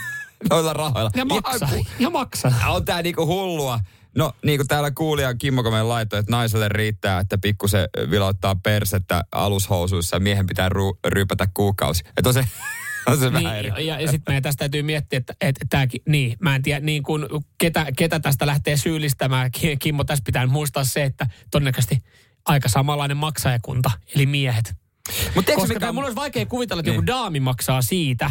noilla 0.50 0.72
rahoilla. 0.72 1.10
Ja 1.14 1.24
maksaa. 1.24 1.68
ku- 1.68 1.86
Ja 1.98 2.10
maksaa. 2.10 2.52
On 2.68 2.84
tää 2.84 3.02
niinku 3.02 3.26
hullua. 3.26 3.80
No 4.16 4.32
niin 4.44 4.58
kuin 4.58 4.68
täällä 4.68 4.90
kuulija 4.90 5.34
Kimmo 5.34 5.62
Komen 5.62 5.88
laittoi, 5.88 6.18
että 6.18 6.32
naiselle 6.32 6.68
riittää, 6.68 7.20
että 7.20 7.38
pikkusen 7.38 7.88
vilauttaa 8.10 8.56
persettä 8.56 9.24
alushousuissa 9.32 10.16
ja 10.16 10.20
miehen 10.20 10.46
pitää 10.46 10.68
ru- 10.68 10.98
ryypätä 11.08 11.48
kuukausi. 11.54 12.04
Että 12.16 12.28
on 12.28 12.34
se, 12.34 12.44
on 13.06 13.18
se 13.18 13.32
vähän 13.32 13.58
eri. 13.58 13.70
Niin, 13.70 13.86
ja, 13.86 14.00
ja 14.00 14.10
sitten 14.10 14.32
meidän 14.32 14.42
tästä 14.42 14.58
täytyy 14.58 14.82
miettiä, 14.82 15.16
että, 15.16 15.34
että 15.40 15.66
tämäkin, 15.70 16.02
niin, 16.08 16.36
mä 16.40 16.54
en 16.54 16.62
tiedä, 16.62 16.80
niin 16.80 17.02
kun, 17.02 17.28
ketä, 17.58 17.86
ketä 17.96 18.20
tästä 18.20 18.46
lähtee 18.46 18.76
syyllistämään. 18.76 19.50
Ki- 19.50 19.76
Kimmo, 19.76 20.04
tässä 20.04 20.24
pitää 20.26 20.46
muistaa 20.46 20.84
se, 20.84 21.04
että 21.04 21.26
todennäköisesti 21.50 21.98
aika 22.44 22.68
samanlainen 22.68 23.16
maksajakunta, 23.16 23.90
eli 24.14 24.26
miehet. 24.26 24.74
Mutta 25.34 25.52
Koska 25.52 25.74
mikä... 25.74 25.92
mulla 25.92 26.06
olisi 26.06 26.16
vaikea 26.16 26.46
kuvitella, 26.46 26.80
että 26.80 26.90
niin. 26.90 26.96
joku 26.96 27.06
daami 27.06 27.40
maksaa 27.40 27.82
siitä, 27.82 28.30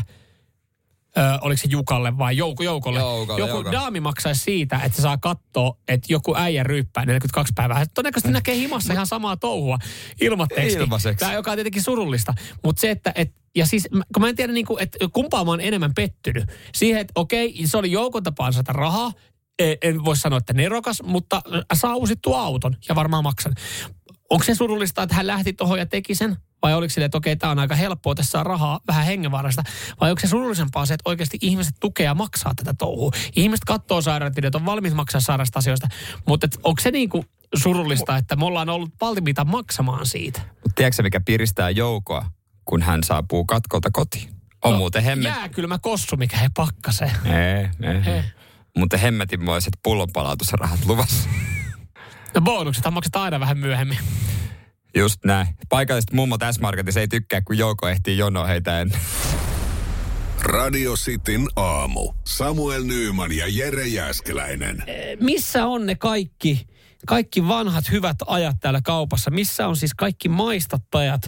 Ö, 1.20 1.38
oliko 1.42 1.58
se 1.58 1.68
Jukalle 1.72 2.18
vai 2.18 2.38
Jouko, 2.38 2.64
Joukolle? 2.64 3.00
Joukolle, 3.00 3.40
joku 3.40 3.52
Joukolle. 3.52 3.72
daami 3.72 4.00
maksaisi 4.00 4.44
siitä, 4.44 4.80
että 4.84 4.96
se 4.96 5.02
saa 5.02 5.18
katsoa, 5.18 5.78
että 5.88 6.14
joku 6.14 6.36
äijä 6.36 6.64
ryyppää 6.64 7.06
42 7.06 7.54
päivää. 7.56 7.86
Todennäköisesti 7.94 8.32
näkee 8.32 8.56
himassa 8.56 8.94
ihan 8.94 9.08
samaa 9.08 9.38
touhua 9.38 9.78
ilmatteeksi. 10.22 10.78
Ilmaiseksi. 10.78 11.20
Tämä, 11.20 11.34
joka 11.34 11.52
on 11.52 11.58
tietenkin 11.58 11.84
surullista. 11.84 12.34
Mutta 12.64 12.80
se, 12.80 12.92
että 12.92 13.12
et, 13.16 13.34
ja 13.56 13.66
siis, 13.66 13.88
kun 13.92 14.22
mä 14.22 14.30
en 14.30 14.36
tiedä, 14.36 14.54
niin 14.54 14.66
kuin, 14.66 14.84
että 14.84 14.98
kumpaa 15.14 15.46
mä 15.46 15.52
oon 15.52 15.62
enemmän 15.62 15.94
pettynyt. 15.94 16.44
Siihen, 16.76 17.02
että 17.02 17.12
okei, 17.16 17.68
se 17.68 17.78
oli 17.78 17.92
Joukon 17.92 18.24
tapa 18.24 18.46
ansaita 18.46 18.74
rahaa. 18.74 19.12
En, 19.60 19.78
en 19.82 20.06
voi 20.06 20.18
sanoa, 20.18 20.38
että 20.38 20.54
nerokas, 20.54 21.04
mutta 21.04 21.42
saa 21.74 21.96
uusittua 21.96 22.42
auton 22.42 22.76
ja 22.90 22.96
varmaan 22.96 23.24
maksan. 23.24 23.54
Onko 24.30 24.44
se 24.44 24.56
surullista, 24.56 25.04
että 25.04 25.16
hän 25.16 25.28
lähti 25.28 25.54
tuohon 25.54 25.80
ja 25.80 25.86
teki 25.86 26.16
sen? 26.16 26.38
Vai 26.62 26.74
oliko 26.74 26.90
sille, 26.90 27.06
että 27.06 27.18
okei, 27.18 27.36
tämä 27.36 27.52
on 27.52 27.60
aika 27.60 27.76
helppoa, 27.76 28.16
tässä 28.16 28.32
saa 28.32 28.44
rahaa 28.44 28.80
vähän 28.88 29.06
hengenvaarasta? 29.06 29.64
Vai 30.02 30.10
onko 30.10 30.20
se 30.20 30.28
surullisempaa 30.28 30.86
se, 30.86 30.94
että 30.94 31.10
oikeasti 31.10 31.38
ihmiset 31.42 31.76
tukee 31.80 32.06
ja 32.06 32.16
maksaa 32.16 32.56
tätä 32.56 32.74
touhua? 32.78 33.12
Ihmiset 33.36 33.66
katsoo 33.66 34.02
sairaanhoitovideot, 34.02 34.56
on 34.56 34.66
valmis 34.66 34.94
maksaa 34.94 35.22
sairaasta 35.22 35.60
asioista. 35.60 35.88
Mutta 36.28 36.48
onko 36.64 36.82
se 36.82 36.92
niinku 36.92 37.26
surullista, 37.56 38.18
että 38.18 38.36
me 38.36 38.46
ollaan 38.46 38.70
ollut 38.70 38.92
valmiita 39.02 39.46
maksamaan 39.46 40.06
siitä? 40.06 40.42
Mutta 40.42 40.72
tiedätkö 40.76 41.04
mikä 41.04 41.20
piristää 41.20 41.70
joukoa, 41.70 42.26
kun 42.66 42.82
hän 42.82 43.04
saapuu 43.04 43.46
katkolta 43.46 43.90
kotiin? 43.94 44.30
On 44.64 44.72
no, 44.72 44.78
muuten 44.78 45.04
hemmet... 45.04 45.36
Jääkylmä 45.36 45.80
kossu, 45.80 46.18
mikä 46.18 46.38
he 46.38 46.50
pakkasee. 46.58 47.12
Ei, 47.26 47.90
ei. 47.90 48.06
He. 48.06 48.24
Mutta 48.78 48.98
hemmetinmoiset 48.98 49.74
pullonpalautusrahat 49.84 50.86
luvassa. 50.86 51.30
No 52.36 52.42
bonukset 52.42 52.84
maksetaan 52.92 53.26
aina 53.26 53.40
vähän 53.40 53.58
myöhemmin. 53.58 53.98
Just 54.98 55.26
näin. 55.26 55.48
Paikalliset 55.70 56.12
mummot 56.14 56.42
S-Marketissa 56.52 57.00
ei 57.00 57.08
tykkää, 57.08 57.42
kun 57.42 57.58
Jouko 57.58 57.88
ehtii 57.88 58.18
jonoa 58.18 58.46
heitä 58.46 58.82
ennen. 58.82 59.00
Radio 60.42 60.94
Cityn 60.94 61.48
aamu. 61.56 62.14
Samuel 62.28 62.84
Nyyman 62.84 63.32
ja 63.32 63.46
Jere 63.48 63.88
Jäskeläinen. 63.88 64.84
missä 65.20 65.66
on 65.66 65.86
ne 65.86 65.96
kaikki, 65.96 66.68
kaikki 67.08 67.48
vanhat 67.48 67.92
hyvät 67.92 68.18
ajat 68.28 68.56
täällä 68.60 68.82
kaupassa? 68.84 69.32
Missä 69.32 69.68
on 69.68 69.76
siis 69.76 69.94
kaikki 69.94 70.30
maistattajat, 70.30 71.22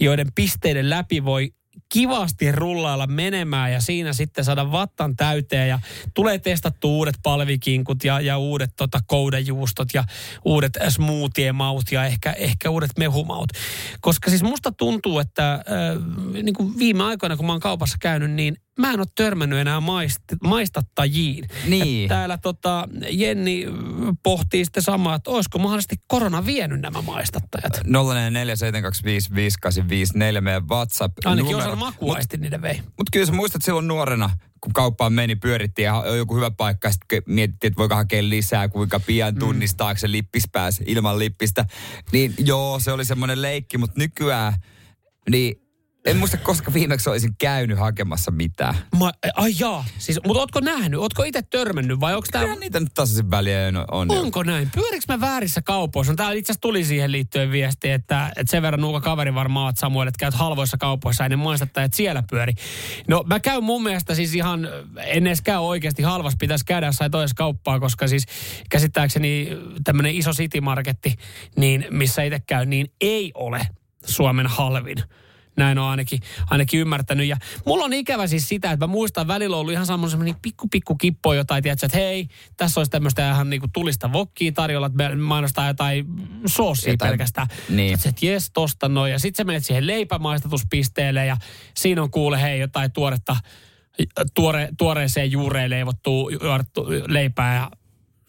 joiden 0.00 0.26
pisteiden 0.34 0.90
läpi 0.90 1.24
voi 1.24 1.54
kivasti 1.88 2.52
rullailla 2.52 3.06
menemään 3.06 3.72
ja 3.72 3.80
siinä 3.80 4.12
sitten 4.12 4.44
saada 4.44 4.72
vattan 4.72 5.16
täyteen 5.16 5.68
ja 5.68 5.78
tulee 6.14 6.38
testattu 6.38 6.98
uudet 6.98 7.14
palvikinkut 7.22 8.04
ja, 8.04 8.20
ja 8.20 8.38
uudet 8.38 8.70
tota, 8.76 9.00
koudajuustot 9.06 9.88
ja 9.94 10.04
uudet 10.44 10.78
smoothie-maut 10.88 11.92
ja 11.92 12.04
ehkä, 12.04 12.32
ehkä 12.32 12.70
uudet 12.70 12.90
mehumaut. 12.98 13.50
Koska 14.00 14.30
siis 14.30 14.42
musta 14.42 14.72
tuntuu, 14.72 15.18
että 15.18 15.52
äh, 15.52 15.62
niin 16.42 16.54
kuin 16.54 16.78
viime 16.78 17.04
aikoina 17.04 17.36
kun 17.36 17.46
mä 17.46 17.52
oon 17.52 17.60
kaupassa 17.60 17.96
käynyt, 18.00 18.30
niin 18.30 18.56
mä 18.78 18.92
en 18.92 19.00
ole 19.00 19.06
törmännyt 19.14 19.58
enää 19.58 19.80
maist, 19.80 20.20
maistattajiin. 20.44 21.48
Niin. 21.66 22.02
Ja 22.02 22.08
täällä 22.08 22.38
tota, 22.38 22.88
Jenni 23.10 23.64
pohtii 24.22 24.64
sitten 24.64 24.82
samaa, 24.82 25.14
että 25.14 25.30
olisiko 25.30 25.58
mahdollisesti 25.58 25.96
korona 26.06 26.46
vienyt 26.46 26.80
nämä 26.80 27.02
maistattajat. 27.02 27.78
0447255854 27.78 30.40
meidän 30.40 30.68
WhatsApp. 30.68 31.18
Ainakin 31.24 31.56
osa 31.56 31.76
makuaisti 31.76 32.36
niiden 32.36 32.62
vei. 32.62 32.74
Mutta 32.74 33.10
kyllä 33.12 33.26
sä 33.26 33.32
muistat 33.32 33.62
silloin 33.62 33.88
nuorena, 33.88 34.30
kun 34.60 34.72
kauppaan 34.72 35.12
meni, 35.12 35.36
pyörittiin 35.36 35.86
ja 35.86 36.02
joku 36.16 36.36
hyvä 36.36 36.50
paikka, 36.50 36.92
sitten 36.92 37.22
mietittiin, 37.26 37.68
että 37.68 37.78
voiko 37.78 37.94
hakea 37.94 38.28
lisää, 38.28 38.68
kuinka 38.68 39.00
pian 39.00 39.34
Mm. 39.34 39.38
tunnistaako 39.38 39.98
se 39.98 40.10
lippis 40.10 40.44
pääsi 40.52 40.84
ilman 40.86 41.18
lippistä. 41.18 41.64
Niin 42.12 42.34
joo, 42.38 42.78
se 42.78 42.92
oli 42.92 43.04
semmoinen 43.04 43.42
leikki, 43.42 43.78
mutta 43.78 44.00
nykyään, 44.00 44.52
niin 45.30 45.60
en 46.06 46.16
muista, 46.16 46.36
koska 46.36 46.72
viimeksi 46.72 47.10
olisin 47.10 47.36
käynyt 47.38 47.78
hakemassa 47.78 48.30
mitään. 48.30 48.74
Ma, 48.96 49.12
ai 49.34 49.52
jaa, 49.58 49.84
siis, 49.98 50.20
mutta 50.26 50.40
ootko 50.40 50.60
nähnyt, 50.60 51.00
ootko 51.00 51.22
itse 51.22 51.42
törmännyt 51.42 52.00
vai 52.00 52.14
onko 52.14 52.26
tämä... 52.32 52.44
Kyllä 52.44 52.60
niitä 52.60 52.80
nyt 52.80 52.94
tasaisin 52.94 53.30
väliä 53.30 53.58
on. 53.68 54.10
on. 54.10 54.10
Onko 54.10 54.42
näin? 54.42 54.70
Pyöriks 54.74 55.08
mä 55.08 55.20
väärissä 55.20 55.62
kaupoissa? 55.62 56.12
No, 56.12 56.16
täällä 56.16 56.34
itse 56.34 56.52
asiassa 56.52 56.60
tuli 56.60 56.84
siihen 56.84 57.12
liittyen 57.12 57.50
viesti, 57.50 57.90
että, 57.90 58.32
että 58.36 58.50
sen 58.50 58.62
verran 58.62 58.80
nuuka 58.80 59.00
kaveri 59.00 59.34
varmaan 59.34 59.66
oot 59.66 59.78
Samuel, 59.78 60.08
että 60.08 60.18
käyt 60.18 60.34
halvoissa 60.34 60.76
kaupoissa 60.78 61.24
ennen 61.24 61.38
maistatta, 61.38 61.82
että 61.82 61.96
siellä 61.96 62.22
pyöri. 62.30 62.52
No 63.08 63.24
mä 63.26 63.40
käyn 63.40 63.64
mun 63.64 63.82
mielestä 63.82 64.14
siis 64.14 64.34
ihan, 64.34 64.68
en 65.04 65.26
edes 65.26 65.42
käy 65.42 65.58
oikeasti 65.58 66.02
halvas, 66.02 66.34
pitäisi 66.38 66.64
käydä 66.64 66.86
jossain 66.86 67.10
toisessa 67.10 67.36
kauppaa, 67.36 67.80
koska 67.80 68.08
siis 68.08 68.26
käsittääkseni 68.70 69.48
tämmöinen 69.84 70.14
iso 70.14 70.32
city 70.32 70.60
marketti, 70.60 71.14
niin 71.56 71.86
missä 71.90 72.22
itse 72.22 72.40
käy, 72.46 72.66
niin 72.66 72.86
ei 73.00 73.32
ole 73.34 73.68
Suomen 74.04 74.46
halvin. 74.46 74.96
Näin 75.56 75.78
on 75.78 75.88
ainakin, 75.88 76.20
ainakin 76.50 76.80
ymmärtänyt. 76.80 77.26
Ja 77.26 77.36
mulla 77.66 77.84
on 77.84 77.92
ikävä 77.92 78.26
siis 78.26 78.48
sitä, 78.48 78.72
että 78.72 78.86
mä 78.86 78.92
muistan 78.92 79.28
välillä 79.28 79.56
ollut 79.56 79.72
ihan 79.72 79.86
semmoinen 79.86 80.34
pikku 80.42 80.68
pikku 80.68 80.94
kippo 80.94 81.34
jotain, 81.34 81.62
tiedätkö, 81.62 81.86
että 81.86 81.98
hei, 81.98 82.28
tässä 82.56 82.80
olisi 82.80 82.90
tämmöistä 82.90 83.30
ihan 83.30 83.50
niinku 83.50 83.66
tulista 83.72 84.12
vokkia 84.12 84.52
tarjolla, 84.52 84.86
että 84.86 85.16
mainostaa 85.16 85.66
jotain 85.66 86.06
soosia 86.46 86.92
Jotain- 86.92 87.10
pelkästään. 87.10 87.46
niin. 87.68 87.94
Että 87.94 88.08
et 88.08 88.22
jes, 88.22 88.50
tosta 88.50 88.88
noin. 88.88 89.12
Ja 89.12 89.18
sitten 89.18 89.36
sä 89.36 89.46
menet 89.46 89.64
siihen 89.64 89.86
leipämaistatuspisteelle 89.86 91.26
ja 91.26 91.36
siinä 91.76 92.02
on 92.02 92.10
kuule 92.10 92.42
hei 92.42 92.60
jotain 92.60 92.92
tuoretta, 92.92 93.36
tuore, 94.34 94.68
tuoreeseen 94.78 95.30
juureen 95.30 95.70
leivottua 95.70 96.30
juorettu 96.42 96.86
leipää 97.06 97.54
ja 97.54 97.70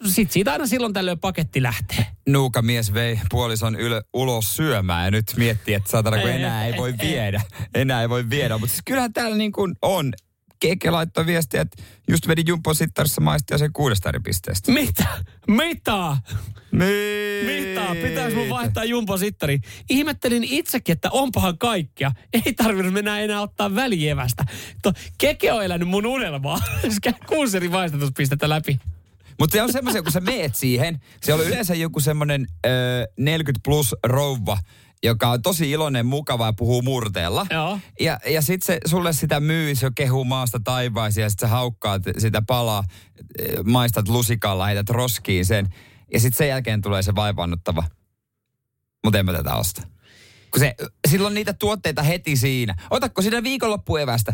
sitten 0.06 0.32
siitä 0.32 0.52
aina 0.52 0.66
silloin 0.66 0.92
tällöin 0.92 1.18
paketti 1.18 1.62
lähtee. 1.62 2.06
Nuuka 2.28 2.62
mies 2.62 2.94
vei 2.94 3.20
puolison 3.30 3.76
ylö, 3.76 4.02
ulos 4.14 4.56
syömään 4.56 5.04
ja 5.04 5.10
nyt 5.10 5.24
miettii, 5.36 5.74
että 5.74 5.90
saatana, 5.90 6.20
kun 6.20 6.30
enää 6.30 6.66
ei 6.66 6.76
voi 6.76 6.94
viedä. 7.02 7.42
Enää 7.74 8.02
ei 8.02 8.08
voi 8.08 8.30
viedä. 8.30 8.58
Mutta 8.58 8.72
siis 8.72 8.82
kyllähän 8.84 9.12
täällä 9.12 9.36
niin 9.36 9.52
kuin 9.52 9.74
on. 9.82 10.12
Keke 10.60 10.90
laittoi 10.90 11.26
viestiä, 11.26 11.60
että 11.60 11.82
just 12.08 12.28
vedi 12.28 12.42
Jumpo 12.46 12.74
Sittarissa 12.74 13.20
maistia 13.20 13.58
sen 13.58 13.72
kuudesta 13.72 14.08
eri 14.08 14.20
pisteestä. 14.20 14.72
Mitä? 14.72 15.06
Mitä? 15.48 16.16
Mitä? 16.72 17.96
Pitäis 18.02 18.34
mun 18.34 18.48
vaihtaa 18.48 18.84
Jumpo 18.84 19.16
Sittari? 19.16 19.58
Ihmettelin 19.90 20.44
itsekin, 20.44 20.92
että 20.92 21.10
onpahan 21.10 21.58
kaikkea. 21.58 22.12
Ei 22.32 22.52
tarvinnut 22.52 22.92
mennä 22.92 23.20
enää 23.20 23.40
ottaa 23.40 23.74
välievästä. 23.74 24.44
To, 24.82 24.92
keke 25.18 25.52
on 25.52 25.64
elänyt 25.64 25.88
mun 25.88 26.06
unelmaa. 26.06 26.58
Käy 27.02 27.12
Kuusi 27.26 27.56
eri 27.56 27.68
maistatuspistettä 27.68 28.48
läpi. 28.48 28.80
Mutta 29.38 29.52
se 29.52 29.62
on 29.62 29.72
semmoisia, 29.72 30.02
kun 30.02 30.12
sä 30.12 30.20
meet 30.20 30.54
siihen, 30.54 31.00
se 31.22 31.34
on 31.34 31.46
yleensä 31.46 31.74
joku 31.74 32.00
semmoinen 32.00 32.46
ö, 32.66 32.68
40 33.18 33.60
plus 33.64 33.94
rouva, 34.02 34.58
joka 35.02 35.30
on 35.30 35.42
tosi 35.42 35.70
iloinen, 35.70 36.06
mukava 36.06 36.46
ja 36.46 36.52
puhuu 36.52 36.82
murteella. 36.82 37.46
Joo. 37.50 37.78
Ja, 38.00 38.18
ja 38.26 38.42
sitten 38.42 38.66
se 38.66 38.78
sulle 38.88 39.12
sitä 39.12 39.40
myy, 39.40 39.74
se 39.74 39.90
kehuu 39.94 40.24
maasta 40.24 40.60
taivaisiin 40.64 41.22
ja 41.22 41.30
sitten 41.30 41.48
sä 41.48 41.54
haukkaat 41.54 42.02
sitä 42.18 42.42
palaa, 42.46 42.84
maistat 43.64 44.08
lusikalla, 44.08 44.66
heität 44.66 44.90
roskiin 44.90 45.46
sen. 45.46 45.74
Ja 46.12 46.20
sitten 46.20 46.38
sen 46.38 46.48
jälkeen 46.48 46.82
tulee 46.82 47.02
se 47.02 47.14
vaivaannuttava. 47.14 47.84
Mutta 49.04 49.18
en 49.18 49.26
mä 49.26 49.32
tätä 49.32 49.54
osta. 49.54 49.82
Kun 50.50 50.60
se, 50.60 50.74
silloin 51.08 51.34
niitä 51.34 51.52
tuotteita 51.52 52.02
heti 52.02 52.36
siinä. 52.36 52.74
Otatko 52.90 53.22
siinä 53.22 53.42
viikonloppuevästä? 53.42 54.32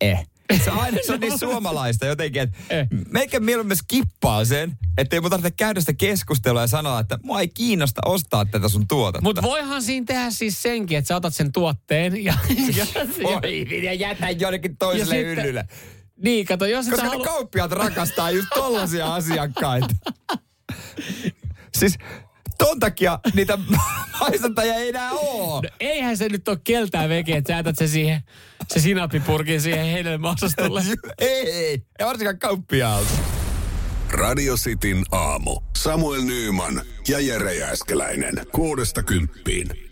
Eh. 0.00 0.26
Se 0.64 0.70
on 0.70 0.78
aina 0.78 0.98
se 1.06 1.12
on 1.12 1.20
niin 1.20 1.38
suomalaista 1.38 2.06
jotenkin, 2.06 2.42
että 2.42 2.58
Eh. 2.70 2.86
meikä 3.10 3.40
mieluummin 3.40 3.76
skippaa 3.76 4.44
sen, 4.44 4.78
että 4.98 5.16
ei 5.16 5.20
mun 5.20 5.30
tarvitse 5.30 5.50
käydä 5.50 5.80
sitä 5.80 5.92
keskustelua 5.92 6.60
ja 6.60 6.66
sanoa, 6.66 7.00
että 7.00 7.18
mua 7.22 7.40
ei 7.40 7.48
kiinnosta 7.48 8.00
ostaa 8.06 8.44
tätä 8.44 8.68
sun 8.68 8.88
tuotetta. 8.88 9.22
Mutta 9.22 9.42
voihan 9.42 9.82
siinä 9.82 10.06
tehdä 10.06 10.30
siis 10.30 10.62
senkin, 10.62 10.98
että 10.98 11.08
sä 11.08 11.16
otat 11.16 11.34
sen 11.34 11.52
tuotteen 11.52 12.24
ja... 12.24 12.34
ja, 12.76 12.86
Oi, 13.24 13.84
ja 13.84 13.92
jätä 13.92 14.30
jonnekin 14.30 14.76
toiselle 14.76 15.16
Ja 15.16 15.22
sitten- 15.24 15.44
yllylle. 15.44 15.64
niin, 16.22 16.46
kato, 16.46 16.66
jos 16.66 16.84
Koska 16.86 16.96
sä 16.96 17.02
ne 17.02 17.08
halu... 17.08 17.24
kauppiaat 17.24 17.72
rakastaa 17.72 18.30
just 18.30 18.48
tollasia 18.54 19.14
asiakkaita. 19.14 19.88
Siis 21.78 21.94
ton 22.58 22.80
takia 22.80 23.18
niitä 23.34 23.58
maistattajia 24.20 24.74
ei 24.74 24.88
enää 24.88 25.12
oo. 25.12 25.60
No, 25.60 25.68
eihän 25.80 26.16
se 26.16 26.28
nyt 26.28 26.48
ole 26.48 26.58
keltään 26.64 27.08
veke, 27.08 27.36
että 27.36 27.52
sä 27.52 27.56
jätät 27.56 27.76
se 27.78 27.86
siihen, 27.86 28.20
se 28.68 28.80
sinappipurkin 28.80 29.60
siihen 29.60 29.86
hedelmäosastolle. 29.86 30.82
ei, 31.18 31.50
ei, 31.50 31.82
ei 31.98 32.06
varsinkaan 32.06 32.38
kauppiaalta. 32.38 33.10
Radio 34.10 34.56
Cityn 34.56 35.04
aamu. 35.12 35.60
Samuel 35.76 36.22
Nyyman 36.22 36.82
ja 37.08 37.20
Jere 37.20 37.54
Jäskeläinen. 37.54 38.34
Kuudesta 38.52 39.02
kymppiin. 39.02 39.87